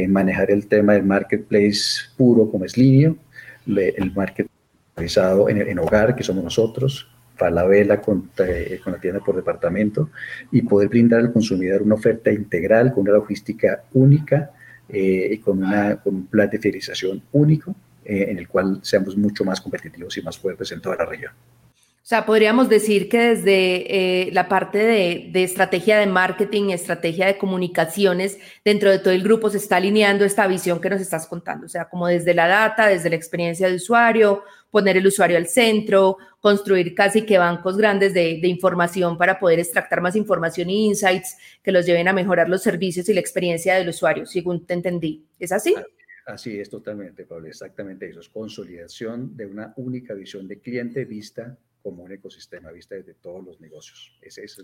manejar 0.09 0.51
el 0.51 0.67
tema 0.67 0.93
del 0.93 1.03
marketplace 1.03 2.03
puro 2.15 2.51
como 2.51 2.65
es 2.65 2.77
línea, 2.77 3.15
el 3.65 4.13
market 4.13 4.47
realizado 4.95 5.49
en, 5.49 5.57
en 5.57 5.79
hogar, 5.79 6.15
que 6.15 6.23
somos 6.23 6.43
nosotros, 6.43 7.12
Falabella 7.43 7.99
con, 7.99 8.29
eh, 8.38 8.79
con 8.82 8.93
la 8.93 8.99
tienda 8.99 9.19
por 9.19 9.36
departamento 9.36 10.12
y 10.49 10.62
poder 10.62 10.88
brindar 10.88 11.19
al 11.19 11.34
consumidor 11.34 11.82
una 11.82 11.95
oferta 11.95 12.32
integral 12.32 12.93
con 12.93 13.01
una 13.01 13.12
logística 13.12 13.84
única 13.91 14.51
eh, 14.88 15.27
y 15.34 15.38
con, 15.39 15.58
una, 15.58 15.97
con 15.97 16.15
un 16.15 16.27
plan 16.27 16.49
de 16.49 16.58
fidelización 16.58 17.21
único 17.34 17.75
eh, 18.06 18.27
en 18.29 18.38
el 18.38 18.47
cual 18.47 18.79
seamos 18.82 19.17
mucho 19.17 19.43
más 19.43 19.60
competitivos 19.60 20.17
y 20.17 20.21
más 20.21 20.38
fuertes 20.38 20.71
en 20.71 20.79
toda 20.79 20.95
la 20.95 21.06
región. 21.06 21.34
O 22.03 22.05
sea, 22.05 22.25
podríamos 22.25 22.67
decir 22.67 23.07
que 23.07 23.17
desde 23.17 24.29
la 24.33 24.49
parte 24.49 24.77
de, 24.77 25.31
estrategia 25.41 25.99
de 25.99 26.05
marketing, 26.05 26.71
estrategia 26.71 27.27
de 27.27 27.37
comunicaciones, 27.37 28.39
dentro 28.65 28.91
de 28.91 28.99
todo 28.99 29.13
el 29.13 29.23
grupo 29.23 29.49
se 29.49 29.55
está 29.55 29.77
alineando 29.77 30.25
esta 30.25 30.45
visión 30.45 30.81
que 30.81 30.89
nos 30.89 30.99
estás 30.99 31.27
contando. 31.27 31.65
O 31.65 31.69
sea, 31.69 31.87
como 31.87 32.07
desde 32.07 32.33
la 32.33 32.49
data, 32.49 32.87
desde 32.87 33.09
la 33.09 33.15
experiencia 33.15 33.69
de 33.69 33.75
usuario, 33.75 34.43
poner 34.69 34.97
el 34.97 35.07
usuario 35.07 35.37
al 35.37 35.47
centro, 35.47 36.17
construir 36.41 36.93
casi 36.93 37.21
que 37.21 37.37
bancos 37.37 37.77
grandes 37.77 38.13
de, 38.13 38.37
información 38.49 39.17
para 39.17 39.39
poder 39.39 39.59
extractar 39.59 40.01
más 40.01 40.17
información 40.17 40.69
y 40.69 40.87
insights 40.87 41.37
que 41.63 41.71
los 41.71 41.85
lleven 41.85 42.09
a 42.09 42.13
mejorar 42.13 42.49
los 42.49 42.61
servicios 42.61 43.07
y 43.07 43.13
la 43.13 43.21
experiencia 43.21 43.75
del 43.75 43.87
usuario, 43.87 44.25
según 44.25 44.65
te 44.65 44.73
entendí. 44.73 45.25
¿Es 45.39 45.53
así? 45.53 45.73
Así 46.25 46.59
es 46.59 46.69
totalmente, 46.69 47.23
Pablo, 47.23 47.47
exactamente 47.47 48.09
eso, 48.09 48.19
es 48.19 48.27
consolidación 48.27 49.37
de 49.37 49.45
una 49.45 49.73
única 49.77 50.13
visión 50.13 50.49
de 50.49 50.59
cliente 50.59 51.05
vista 51.05 51.57
como 51.84 52.04
un 52.04 52.13
ecosistema 52.13 52.72
vista 52.72 52.96
desde 52.96 53.13
todos 53.13 53.43
los 53.43 53.60
negocios. 53.60 54.17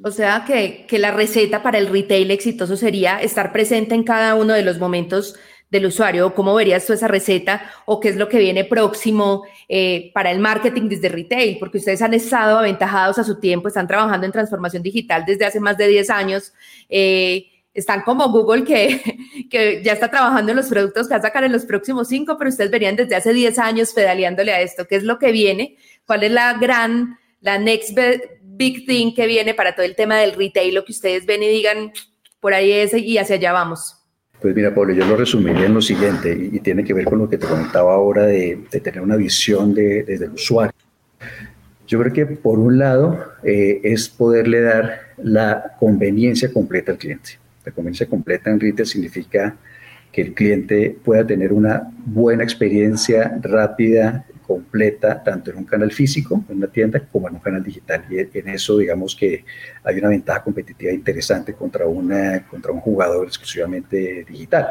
o 0.04 0.12
sea 0.12 0.46
que, 0.48 0.86
que 0.88 0.98
la 0.98 1.12
receta 1.12 1.62
para 1.62 1.78
el 1.78 1.88
retail 1.88 2.32
exitoso 2.32 2.78
sería 2.78 3.22
estar 3.22 3.52
presente 3.52 3.94
en 3.94 4.04
cada 4.04 4.36
uno 4.36 4.54
de 4.54 4.64
los 4.64 4.80
momentos 4.80 5.36
del 5.70 5.86
usuario, 5.86 6.34
cómo 6.34 6.56
verías 6.56 6.86
tú 6.86 6.94
esa 6.94 7.08
receta 7.08 7.62
o 7.86 8.00
qué 8.00 8.10
es 8.10 8.16
lo 8.16 8.28
que 8.28 8.40
viene 8.40 8.64
próximo 8.64 9.44
eh, 9.68 10.12
para 10.14 10.32
el 10.32 10.40
marketing 10.40 10.90
desde 10.90 11.10
retail, 11.10 11.58
porque 11.60 11.78
ustedes 11.78 12.02
han 12.02 12.14
estado 12.14 12.58
aventajados 12.58 13.20
a 13.20 13.24
su 13.24 13.40
tiempo, 13.40 13.68
están 13.68 13.88
trabajando 13.88 14.26
en 14.26 14.32
transformación 14.32 14.82
digital 14.82 15.26
desde 15.28 15.46
hace 15.46 15.60
más 15.60 15.78
de 15.78 15.88
10 15.88 16.10
años. 16.10 16.54
Eh, 16.90 17.46
están 17.72 18.02
como 18.02 18.30
Google 18.30 18.64
que, 18.64 19.48
que 19.50 19.84
ya 19.84 19.94
está 19.94 20.10
trabajando 20.10 20.52
en 20.52 20.58
los 20.58 20.68
productos 20.68 21.08
que 21.08 21.14
va 21.14 21.20
a 21.20 21.22
sacar 21.22 21.44
en 21.44 21.52
los 21.52 21.66
próximos 21.66 22.08
cinco, 22.08 22.36
pero 22.38 22.50
ustedes 22.50 22.72
verían 22.72 22.96
desde 22.96 23.16
hace 23.16 23.32
10 23.32 23.60
años 23.60 23.94
pedaleándole 23.94 24.52
a 24.52 24.62
esto. 24.62 24.88
¿Qué 24.88 24.96
es 24.96 25.04
lo 25.04 25.20
que 25.20 25.32
viene? 25.32 25.78
¿Cuál 26.10 26.24
es 26.24 26.32
la 26.32 26.58
gran, 26.58 27.20
la 27.40 27.60
next 27.60 27.96
big 28.42 28.84
thing 28.88 29.14
que 29.14 29.28
viene 29.28 29.54
para 29.54 29.76
todo 29.76 29.86
el 29.86 29.96
tema 29.96 30.18
del 30.18 30.34
retail? 30.34 30.74
Lo 30.74 30.84
que 30.84 30.92
ustedes 30.92 31.28
ven 31.28 31.44
y 31.44 31.48
digan, 31.48 31.92
por 32.40 32.56
ahí 32.56 32.72
es 32.72 32.96
y 32.96 33.20
hacia 33.20 33.36
allá 33.36 33.52
vamos. 33.52 33.96
Pues 34.42 34.56
mira, 34.56 34.74
Pablo, 34.74 34.96
yo 34.96 35.06
lo 35.06 35.16
resumiría 35.16 35.68
en 35.68 35.76
lo 35.76 35.84
siguiente 35.84 36.36
y, 36.52 36.60
tiene 36.62 36.84
que 36.84 36.96
ver 36.96 37.06
con 37.06 37.20
lo 37.20 37.30
que 37.30 37.38
te 37.38 37.46
comentaba 37.46 37.94
ahora 37.94 38.26
de, 38.26 38.58
tener 38.72 39.02
una 39.02 39.18
visión 39.18 39.76
de, 39.76 40.02
desde 40.02 40.26
el 40.26 40.32
usuario. 40.32 40.74
Yo 41.86 42.00
creo 42.00 42.12
que 42.12 42.26
por 42.26 42.58
un 42.58 42.80
lado 42.80 43.24
eh, 43.44 43.80
es 43.84 44.10
poderle 44.10 44.62
dar 44.62 45.02
la 45.18 45.76
conveniencia 45.80 46.52
completa 46.52 46.92
al 46.92 46.98
cliente. 46.98 47.38
La 47.64 47.72
conveniencia 47.72 48.08
completa 48.08 48.50
en 48.50 48.60
retail 48.60 48.88
significa 48.88 49.56
que 50.12 50.22
el 50.24 50.34
cliente 50.34 50.98
pueda 51.04 51.28
tener 51.28 51.54
una 51.54 51.92
buena 52.04 52.44
experiencia 52.44 53.38
rápida, 53.44 54.26
completa, 54.50 55.22
tanto 55.24 55.52
en 55.52 55.58
un 55.58 55.64
canal 55.64 55.92
físico, 55.92 56.44
en 56.50 56.58
una 56.58 56.66
tienda, 56.66 57.00
como 57.12 57.28
en 57.28 57.36
un 57.36 57.40
canal 57.40 57.64
digital. 57.64 58.04
Y 58.10 58.18
en 58.18 58.48
eso, 58.48 58.80
digamos 58.80 59.16
que 59.16 59.46
hay 59.84 60.00
una 60.00 60.10
ventaja 60.10 60.42
competitiva 60.44 60.92
interesante 60.92 61.54
contra, 61.54 61.86
una, 61.86 62.48
contra 62.48 62.72
un 62.72 62.80
jugador 62.80 63.28
exclusivamente 63.28 64.26
digital. 64.28 64.66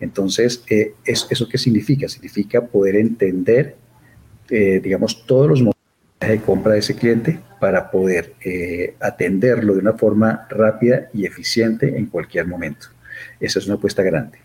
Entonces, 0.00 0.64
eh, 0.68 0.94
¿eso 1.04 1.48
qué 1.48 1.58
significa? 1.58 2.08
Significa 2.08 2.60
poder 2.60 2.96
entender, 2.96 3.76
eh, 4.50 4.80
digamos, 4.82 5.24
todos 5.24 5.48
los 5.48 5.60
modelos 5.60 5.76
de 6.18 6.40
compra 6.40 6.72
de 6.72 6.80
ese 6.80 6.96
cliente 6.96 7.38
para 7.60 7.92
poder 7.92 8.34
eh, 8.44 8.96
atenderlo 8.98 9.74
de 9.74 9.78
una 9.78 9.92
forma 9.92 10.44
rápida 10.50 11.08
y 11.14 11.24
eficiente 11.24 11.96
en 11.96 12.06
cualquier 12.06 12.48
momento. 12.48 12.88
Esa 13.38 13.60
es 13.60 13.66
una 13.66 13.76
apuesta 13.76 14.02
grande 14.02 14.38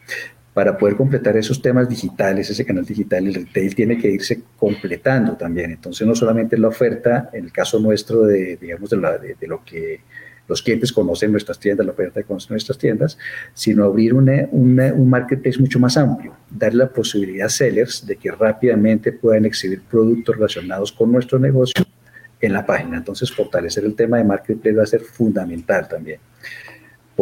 para 0.53 0.77
poder 0.77 0.95
completar 0.95 1.35
esos 1.35 1.61
temas 1.61 1.89
digitales, 1.89 2.49
ese 2.49 2.65
canal 2.65 2.85
digital, 2.85 3.25
el 3.27 3.33
retail 3.33 3.73
tiene 3.73 3.97
que 3.97 4.09
irse 4.09 4.43
completando 4.55 5.33
también. 5.35 5.71
Entonces, 5.71 6.05
no 6.05 6.13
solamente 6.15 6.57
la 6.57 6.67
oferta, 6.67 7.29
en 7.33 7.45
el 7.45 7.51
caso 7.51 7.79
nuestro 7.79 8.23
de, 8.23 8.57
digamos, 8.57 8.89
de, 8.89 9.35
de, 9.39 9.47
lo 9.47 9.63
que 9.65 10.01
los 10.47 10.61
clientes 10.61 10.91
conocen 10.91 11.31
nuestras 11.31 11.59
tiendas, 11.59 11.85
la 11.85 11.93
oferta 11.93 12.21
que 12.21 12.27
conocen 12.27 12.53
nuestras 12.53 12.77
tiendas, 12.77 13.17
sino 13.53 13.85
abrir 13.85 14.13
una, 14.13 14.47
un 14.51 15.09
marketplace 15.09 15.59
mucho 15.59 15.79
más 15.79 15.97
amplio, 15.97 16.35
darle 16.49 16.79
la 16.79 16.89
posibilidad 16.89 17.47
a 17.47 17.49
sellers 17.49 18.05
de 18.05 18.15
que 18.17 18.29
rápidamente 18.29 19.11
puedan 19.11 19.45
exhibir 19.45 19.81
productos 19.81 20.35
relacionados 20.35 20.91
con 20.91 21.11
nuestro 21.11 21.39
negocio 21.39 21.83
en 22.39 22.53
la 22.53 22.63
página. 22.63 22.97
Entonces, 22.97 23.31
fortalecer 23.31 23.85
el 23.85 23.95
tema 23.95 24.17
de 24.17 24.25
marketplace 24.25 24.77
va 24.77 24.83
a 24.83 24.87
ser 24.87 25.01
fundamental 25.01 25.87
también. 25.87 26.19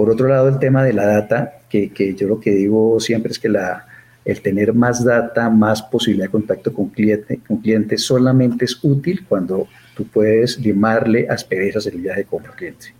Por 0.01 0.09
otro 0.09 0.27
lado, 0.27 0.47
el 0.47 0.57
tema 0.57 0.83
de 0.83 0.93
la 0.93 1.05
data, 1.05 1.59
que, 1.69 2.15
yo 2.17 2.27
lo 2.27 2.39
que 2.39 2.49
digo 2.49 2.99
siempre 2.99 3.31
es 3.31 3.37
que 3.37 3.49
la, 3.49 3.85
el 4.25 4.41
tener 4.41 4.73
más 4.73 5.05
data, 5.05 5.47
más 5.51 5.83
posibilidad 5.83 6.25
de 6.25 6.31
contacto 6.31 6.73
con 6.73 6.89
cliente, 6.89 7.39
con 7.47 7.57
cliente 7.57 7.99
solamente 7.99 8.65
es 8.65 8.83
útil 8.83 9.23
cuando 9.29 9.67
tú 9.95 10.07
puedes 10.07 10.57
limarle 10.57 11.27
asperezas 11.29 11.85
en 11.85 11.97
el 11.97 12.01
viaje 12.01 12.21
de 12.21 12.25
compra 12.25 12.51
cliente. 12.53 12.95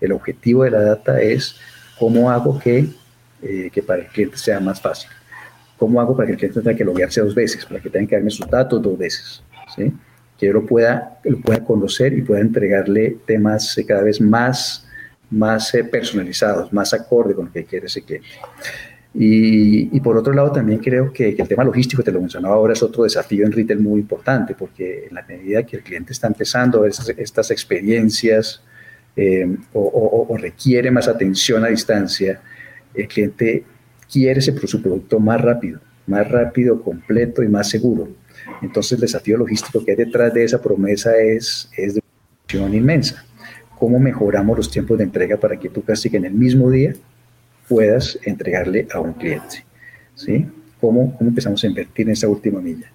El 0.00 0.12
objetivo 0.12 0.62
de 0.62 0.70
la 0.70 0.80
data 0.82 1.20
es 1.20 1.56
cómo 1.98 2.30
hago 2.30 2.56
que, 2.56 2.86
eh, 3.42 3.68
que 3.72 3.82
para 3.82 4.02
el 4.02 4.06
cliente 4.06 4.38
sea 4.38 4.60
más 4.60 4.80
fácil. 4.80 5.10
¿Cómo 5.76 6.00
hago 6.00 6.16
para 6.16 6.28
que 6.28 6.32
el 6.34 6.38
cliente 6.38 6.60
tenga 6.60 6.76
que 6.76 6.84
loguearse 6.84 7.20
dos 7.20 7.34
veces? 7.34 7.66
Para 7.66 7.80
que 7.80 7.90
tenga 7.90 8.06
que 8.06 8.14
darme 8.14 8.30
sus 8.30 8.48
datos 8.48 8.80
dos 8.80 8.96
veces. 8.96 9.42
¿sí? 9.74 9.92
Que 10.38 10.46
yo 10.46 10.52
lo 10.52 10.64
pueda, 10.64 11.18
lo 11.24 11.40
pueda 11.40 11.64
conocer 11.64 12.12
y 12.12 12.22
pueda 12.22 12.42
entregarle 12.42 13.16
temas 13.26 13.76
cada 13.88 14.04
vez 14.04 14.20
más 14.20 14.83
más 15.34 15.74
eh, 15.74 15.84
personalizados, 15.84 16.72
más 16.72 16.94
acorde 16.94 17.34
con 17.34 17.46
lo 17.46 17.52
que 17.52 17.64
quiere 17.64 17.86
ese 17.86 18.02
cliente. 18.02 18.28
Y, 19.16 20.00
por 20.00 20.16
otro 20.16 20.32
lado, 20.32 20.50
también 20.50 20.80
creo 20.80 21.12
que, 21.12 21.28
el 21.28 21.48
tema 21.48 21.62
logístico, 21.62 22.02
te 22.02 22.10
lo 22.10 22.20
mencionaba 22.20 22.56
ahora, 22.56 22.72
es 22.72 22.82
otro 22.82 23.04
desafío 23.04 23.46
en 23.46 23.52
retail 23.52 23.78
muy 23.78 24.00
importante, 24.00 24.56
porque 24.58 25.06
en 25.08 25.14
la 25.14 25.22
medida 25.22 25.62
que 25.62 25.76
el 25.76 25.82
cliente 25.84 26.12
está 26.12 26.26
empezando 26.26 26.78
a 26.78 26.82
ver 26.82 26.92
estas, 27.18 27.50
experiencias 27.52 28.60
eh, 29.14 29.56
o, 29.72 30.36
requiere 30.36 30.90
más 30.90 31.06
atención 31.06 31.64
a 31.64 31.68
distancia, 31.68 32.40
el 32.92 33.06
cliente 33.06 33.64
quiere 34.10 34.40
ese, 34.40 34.52
su 34.66 34.82
producto 34.82 35.20
más 35.20 35.40
rápido, 35.40 35.80
más 36.08 36.28
rápido, 36.28 36.82
completo 36.82 37.44
y 37.44 37.48
más 37.48 37.70
seguro. 37.70 38.08
Entonces, 38.62 38.92
el 38.92 39.00
desafío 39.02 39.36
logístico 39.36 39.84
que 39.84 39.92
hay 39.92 39.96
detrás 39.96 40.34
de 40.34 40.42
esa 40.42 40.60
promesa 40.60 41.16
es, 41.16 41.70
es 41.76 41.94
de 41.94 42.02
una 42.58 42.74
inmensa 42.74 43.24
cómo 43.84 43.98
mejoramos 43.98 44.56
los 44.56 44.70
tiempos 44.70 44.96
de 44.96 45.04
entrega 45.04 45.36
para 45.36 45.58
que 45.58 45.68
tú 45.68 45.82
casi 45.82 46.08
que 46.08 46.16
en 46.16 46.24
el 46.24 46.32
mismo 46.32 46.70
día 46.70 46.94
puedas 47.68 48.18
entregarle 48.22 48.88
a 48.90 48.98
un 48.98 49.12
cliente. 49.12 49.62
¿sí? 50.14 50.46
¿Cómo, 50.80 51.14
cómo 51.18 51.28
empezamos 51.28 51.62
a 51.62 51.66
invertir 51.66 52.06
en 52.06 52.12
esa 52.12 52.26
última 52.26 52.62
milla? 52.62 52.90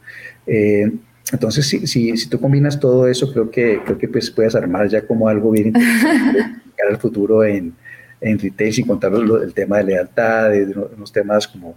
Eh, 0.48 0.92
entonces, 1.32 1.68
si, 1.68 1.86
si, 1.86 2.18
si, 2.18 2.28
tú 2.28 2.42
combinas 2.42 2.80
todo 2.80 3.08
eso, 3.08 3.32
creo 3.32 3.52
que, 3.52 3.80
creo 3.86 4.00
que 4.00 4.08
pues 4.08 4.32
puedes 4.32 4.56
armar 4.56 4.90
ya 4.90 5.06
como 5.06 5.28
algo 5.28 5.52
bien 5.52 5.68
interesante 5.68 6.40
para 6.76 6.90
el 6.90 6.98
futuro 6.98 7.44
en, 7.44 7.72
en 8.20 8.40
retail, 8.40 8.74
sin 8.74 8.88
contar 8.88 9.14
el 9.14 9.54
tema 9.54 9.78
de 9.78 9.84
lealtad, 9.84 10.50
de 10.50 10.74
unos 10.98 11.12
temas 11.12 11.48
como, 11.48 11.76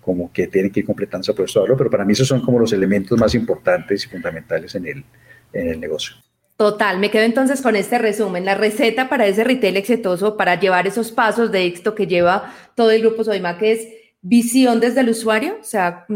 como 0.00 0.32
que 0.32 0.46
tienen 0.46 0.72
que 0.72 0.80
ir 0.80 0.86
completando 0.86 1.24
ese 1.24 1.34
proceso 1.34 1.62
de 1.66 1.76
pero 1.76 1.90
para 1.90 2.06
mí 2.06 2.14
esos 2.14 2.26
son 2.26 2.40
como 2.40 2.58
los 2.58 2.72
elementos 2.72 3.20
más 3.20 3.34
importantes 3.34 4.06
y 4.06 4.08
fundamentales 4.08 4.74
en 4.76 4.86
el, 4.86 5.04
en 5.52 5.68
el 5.68 5.78
negocio. 5.78 6.16
Total, 6.56 6.98
me 6.98 7.10
quedo 7.10 7.24
entonces 7.24 7.60
con 7.60 7.76
este 7.76 7.98
resumen, 7.98 8.46
la 8.46 8.54
receta 8.54 9.10
para 9.10 9.26
ese 9.26 9.44
retail 9.44 9.76
exitoso, 9.76 10.38
para 10.38 10.58
llevar 10.58 10.86
esos 10.86 11.12
pasos 11.12 11.52
de 11.52 11.66
éxito 11.66 11.94
que 11.94 12.06
lleva 12.06 12.54
todo 12.74 12.90
el 12.90 13.02
grupo 13.02 13.24
Sodima, 13.24 13.58
que 13.58 13.72
es 13.72 13.88
visión 14.22 14.80
desde 14.80 15.00
el 15.00 15.10
usuario, 15.10 15.58
o 15.60 15.64
sea, 15.64 16.06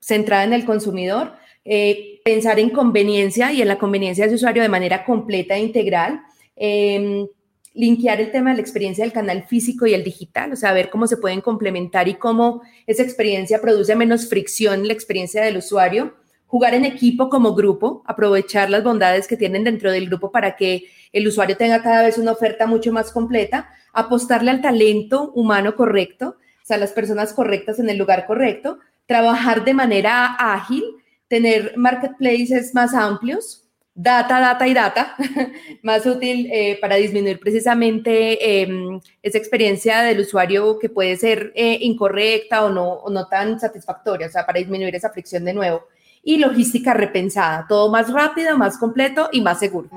centrada 0.00 0.44
en 0.44 0.54
el 0.54 0.64
consumidor, 0.64 1.34
eh, 1.66 2.20
pensar 2.24 2.58
en 2.58 2.70
conveniencia 2.70 3.52
y 3.52 3.60
en 3.60 3.68
la 3.68 3.78
conveniencia 3.78 4.26
de 4.26 4.34
usuario 4.34 4.62
de 4.62 4.70
manera 4.70 5.04
completa 5.04 5.56
e 5.56 5.60
integral, 5.60 6.22
eh, 6.56 7.26
linkear 7.74 8.22
el 8.22 8.32
tema 8.32 8.50
de 8.50 8.56
la 8.56 8.62
experiencia 8.62 9.04
del 9.04 9.12
canal 9.12 9.44
físico 9.44 9.86
y 9.86 9.92
el 9.92 10.02
digital, 10.02 10.52
o 10.54 10.56
sea, 10.56 10.72
ver 10.72 10.88
cómo 10.88 11.06
se 11.06 11.18
pueden 11.18 11.42
complementar 11.42 12.08
y 12.08 12.14
cómo 12.14 12.62
esa 12.86 13.02
experiencia 13.02 13.60
produce 13.60 13.94
menos 13.94 14.30
fricción 14.30 14.80
en 14.80 14.86
la 14.88 14.94
experiencia 14.94 15.42
del 15.42 15.58
usuario 15.58 16.14
jugar 16.50 16.74
en 16.74 16.84
equipo 16.84 17.28
como 17.28 17.54
grupo, 17.54 18.02
aprovechar 18.06 18.70
las 18.70 18.82
bondades 18.82 19.28
que 19.28 19.36
tienen 19.36 19.62
dentro 19.62 19.92
del 19.92 20.06
grupo 20.06 20.32
para 20.32 20.56
que 20.56 20.86
el 21.12 21.28
usuario 21.28 21.56
tenga 21.56 21.80
cada 21.80 22.02
vez 22.02 22.18
una 22.18 22.32
oferta 22.32 22.66
mucho 22.66 22.92
más 22.92 23.12
completa, 23.12 23.70
apostarle 23.92 24.50
al 24.50 24.60
talento 24.60 25.30
humano 25.36 25.76
correcto, 25.76 26.36
o 26.40 26.66
sea, 26.66 26.76
las 26.76 26.90
personas 26.90 27.32
correctas 27.32 27.78
en 27.78 27.88
el 27.88 27.98
lugar 27.98 28.26
correcto, 28.26 28.80
trabajar 29.06 29.64
de 29.64 29.74
manera 29.74 30.34
ágil, 30.38 30.82
tener 31.28 31.74
marketplaces 31.76 32.74
más 32.74 32.94
amplios, 32.94 33.68
data, 33.94 34.40
data 34.40 34.66
y 34.66 34.74
data, 34.74 35.14
más 35.84 36.04
útil 36.04 36.48
eh, 36.52 36.78
para 36.80 36.96
disminuir 36.96 37.38
precisamente 37.38 38.62
em, 38.62 39.00
esa 39.22 39.38
experiencia 39.38 40.02
del 40.02 40.18
usuario 40.18 40.80
que 40.80 40.88
puede 40.88 41.16
ser 41.16 41.52
eh, 41.54 41.78
incorrecta 41.80 42.64
o 42.64 42.70
no, 42.70 42.94
o 42.94 43.08
no 43.08 43.28
tan 43.28 43.60
satisfactoria, 43.60 44.26
o 44.26 44.30
sea, 44.30 44.44
para 44.44 44.58
disminuir 44.58 44.96
esa 44.96 45.10
fricción 45.10 45.44
de 45.44 45.54
nuevo 45.54 45.84
y 46.22 46.38
logística 46.38 46.94
repensada, 46.94 47.66
todo 47.68 47.90
más 47.90 48.12
rápido, 48.12 48.56
más 48.56 48.78
completo 48.78 49.28
y 49.32 49.40
más 49.40 49.58
seguro. 49.58 49.88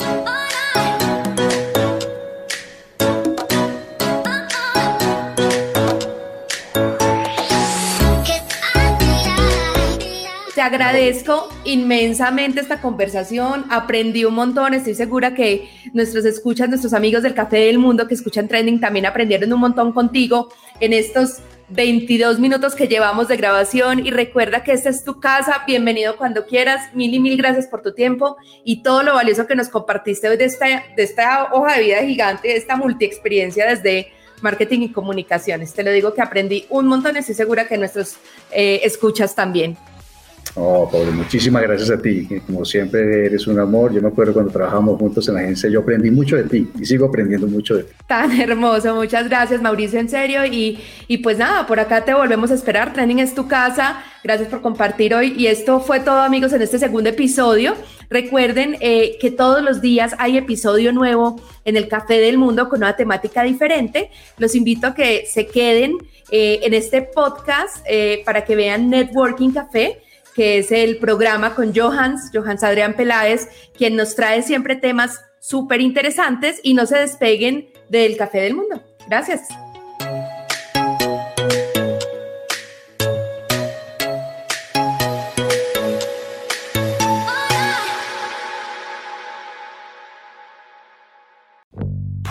Te 10.56 10.62
agradezco 10.62 11.50
inmensamente 11.66 12.62
esta 12.62 12.80
conversación, 12.80 13.66
aprendí 13.70 14.24
un 14.24 14.36
montón, 14.36 14.74
estoy 14.74 14.94
segura 14.94 15.34
que 15.34 15.68
nuestros 15.94 16.26
escuchas, 16.26 16.70
nuestros 16.70 16.94
amigos 16.94 17.24
del 17.24 17.34
Café 17.34 17.58
del 17.58 17.80
Mundo 17.80 18.08
que 18.08 18.14
escuchan 18.14 18.48
Trending 18.48 18.80
también 18.80 19.06
aprendieron 19.06 19.52
un 19.52 19.60
montón 19.60 19.92
contigo 19.92 20.50
en 20.80 20.94
estos 20.94 21.40
22 21.74 22.40
minutos 22.40 22.76
que 22.76 22.88
llevamos 22.88 23.28
de 23.28 23.36
grabación 23.36 24.06
y 24.06 24.12
recuerda 24.12 24.64
que 24.64 24.74
esta 24.74 24.90
es 24.90 25.04
tu 25.04 25.20
casa, 25.20 25.64
bienvenido 25.66 26.18
cuando 26.18 26.46
quieras, 26.46 26.94
mil 26.94 27.12
y 27.12 27.20
mil 27.20 27.36
gracias 27.36 27.66
por 27.66 27.82
tu 27.82 27.94
tiempo 27.94 28.38
y 28.64 28.84
todo 28.84 29.02
lo 29.02 29.16
valioso 29.16 29.48
que 29.48 29.56
nos 29.56 29.70
compartiste 29.70 30.30
hoy 30.30 30.38
de 30.38 30.46
esta, 30.46 30.68
de 30.96 31.04
esta 31.04 31.50
hoja 31.52 31.76
de 31.76 31.84
vida 31.84 32.04
gigante, 32.04 32.50
de 32.50 32.58
esta 32.58 32.76
multi 32.76 33.06
experiencia 33.06 33.66
desde 33.66 34.12
marketing 34.42 34.82
y 34.82 34.92
comunicaciones. 34.92 35.74
Te 35.74 35.82
lo 35.82 35.92
digo 35.92 36.14
que 36.14 36.22
aprendí 36.22 36.68
un 36.70 36.86
montón, 36.86 37.18
estoy 37.18 37.34
segura 37.34 37.68
que 37.68 37.78
nuestros 37.80 38.18
eh, 38.52 38.82
escuchas 38.84 39.34
también. 39.34 39.76
Oh, 40.56 40.88
Pablo, 40.92 41.12
muchísimas 41.12 41.63
gracias 41.63 41.89
a 41.89 42.00
ti. 42.00 42.28
Como 42.46 42.63
siempre, 42.63 43.26
eres 43.26 43.48
un 43.48 43.60
amor. 43.60 43.92
Yo 43.92 44.02
me 44.02 44.10
acuerdo 44.10 44.34
cuando 44.34 44.52
trabajamos 44.52 45.00
juntos 45.00 45.28
en 45.28 45.34
la 45.34 45.39
agencia, 45.42 45.68
yo 45.68 45.80
aprendí 45.80 46.12
mucho 46.12 46.36
de 46.36 46.44
ti 46.44 46.70
y 46.80 46.86
sigo 46.86 47.08
aprendiendo 47.08 47.48
mucho 47.48 47.76
de 47.76 47.84
ti. 47.84 47.94
Tan 48.08 48.32
hermoso, 48.39 48.94
muchas 48.94 49.28
gracias, 49.28 49.63
Mauricio, 49.63 50.00
en 50.00 50.10
serio. 50.10 50.46
Y, 50.46 50.80
y 51.08 51.18
pues 51.18 51.39
nada, 51.39 51.66
por 51.66 51.80
acá 51.80 52.06
te 52.06 52.13
volvemos 52.13 52.52
a 52.52 52.54
esperar. 52.54 52.94
Training 52.94 53.18
es 53.18 53.34
tu 53.34 53.48
casa. 53.48 54.04
Gracias 54.24 54.48
por 54.48 54.62
compartir 54.62 55.16
hoy. 55.16 55.34
Y 55.36 55.48
esto 55.48 55.80
fue 55.80 56.00
todo, 56.00 56.20
amigos, 56.20 56.54
en 56.54 56.62
este 56.62 56.78
segundo 56.78 57.10
episodio. 57.10 57.74
Recuerden 58.12 58.78
eh, 58.80 59.18
que 59.20 59.32
todos 59.32 59.63
los 59.63 59.82
días 59.82 60.13
hay 60.20 60.38
episodio 60.38 60.94
nuevo 60.94 61.42
en 61.66 61.78
el 61.78 61.88
Café 61.88 62.20
del 62.20 62.38
Mundo 62.38 62.70
con 62.70 62.80
una 62.80 62.96
temática 62.96 63.42
diferente. 63.42 64.12
Los 64.38 64.54
invito 64.54 64.86
a 64.86 64.94
que 64.94 65.26
se 65.26 65.48
queden 65.48 65.98
eh, 66.30 66.60
en 66.62 66.76
este 66.76 67.02
podcast 67.02 67.84
eh, 67.89 68.22
para 68.24 68.46
que 68.46 68.56
vean 68.56 68.92
Networking 68.92 69.50
Café 69.50 70.03
que 70.34 70.58
es 70.58 70.72
el 70.72 70.98
programa 70.98 71.56
con 71.56 71.74
Johans, 71.76 72.32
Johans 72.34 72.63
Adrián 72.63 72.96
Peláez, 72.96 73.48
quien 73.78 73.96
nos 73.96 74.15
trae 74.15 74.41
siempre 74.41 74.76
temas 74.76 75.22
súper 75.39 75.82
interesantes 75.82 76.60
y 76.63 76.74
no 76.74 76.86
se 76.86 76.98
despeguen 76.98 77.69
del 77.89 78.17
Café 78.17 78.39
del 78.39 78.56
Mundo. 78.56 78.82
Gracias. 79.08 79.48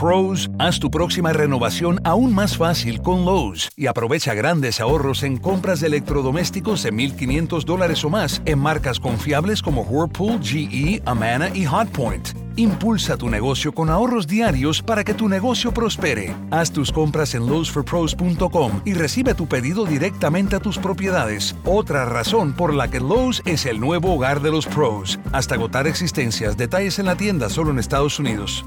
Pros, 0.02 0.50
haz 0.58 0.80
tu 0.80 0.90
próxima 0.90 1.32
renovación 1.32 2.00
aún 2.02 2.34
más 2.34 2.56
fácil 2.56 3.00
con 3.00 3.24
Lowe's 3.24 3.70
y 3.76 3.86
aprovecha 3.86 4.34
grandes 4.34 4.80
ahorros 4.80 5.22
en 5.22 5.36
compras 5.36 5.78
de 5.78 5.86
electrodomésticos 5.86 6.82
de 6.82 6.92
1.500 6.92 7.62
dólares 7.62 8.04
o 8.04 8.10
más 8.10 8.42
en 8.44 8.58
marcas 8.58 8.98
confiables 8.98 9.62
como 9.62 9.82
Whirlpool, 9.82 10.40
GE, 10.42 11.00
Amana 11.06 11.50
y 11.54 11.66
Hotpoint. 11.66 12.30
Impulsa 12.56 13.16
tu 13.16 13.30
negocio 13.30 13.72
con 13.72 13.90
ahorros 13.90 14.26
diarios 14.26 14.82
para 14.82 15.04
que 15.04 15.14
tu 15.14 15.28
negocio 15.28 15.72
prospere. 15.72 16.34
Haz 16.50 16.72
tus 16.72 16.90
compras 16.90 17.36
en 17.36 17.46
lowesforpros.com 17.46 18.82
y 18.84 18.94
recibe 18.94 19.34
tu 19.34 19.46
pedido 19.46 19.84
directamente 19.84 20.56
a 20.56 20.60
tus 20.60 20.78
propiedades. 20.78 21.54
Otra 21.64 22.06
razón 22.06 22.54
por 22.54 22.74
la 22.74 22.90
que 22.90 22.98
Lowe's 22.98 23.40
es 23.46 23.66
el 23.66 23.78
nuevo 23.78 24.12
hogar 24.12 24.42
de 24.42 24.50
los 24.50 24.66
pros. 24.66 25.20
Hasta 25.30 25.54
agotar 25.54 25.86
existencias. 25.86 26.56
Detalles 26.56 26.98
en 26.98 27.06
la 27.06 27.14
tienda 27.14 27.48
solo 27.48 27.70
en 27.70 27.78
Estados 27.78 28.18
Unidos. 28.18 28.66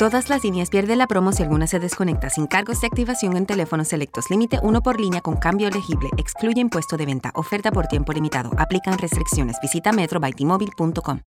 Todas 0.00 0.30
las 0.30 0.44
líneas 0.44 0.70
pierden 0.70 0.96
la 0.96 1.06
promo 1.06 1.30
si 1.30 1.42
alguna 1.42 1.66
se 1.66 1.78
desconecta 1.78 2.30
sin 2.30 2.46
cargos 2.46 2.80
de 2.80 2.86
activación 2.86 3.36
en 3.36 3.44
teléfonos 3.44 3.88
selectos. 3.88 4.30
Límite 4.30 4.58
uno 4.62 4.80
por 4.80 4.98
línea 4.98 5.20
con 5.20 5.36
cambio 5.36 5.68
elegible. 5.68 6.08
Excluye 6.16 6.58
impuesto 6.58 6.96
de 6.96 7.04
venta. 7.04 7.32
Oferta 7.34 7.70
por 7.70 7.86
tiempo 7.86 8.14
limitado. 8.14 8.50
Aplican 8.56 8.96
restricciones. 8.96 9.58
Visita 9.60 9.92
metrobytimóvil.com. 9.92 11.18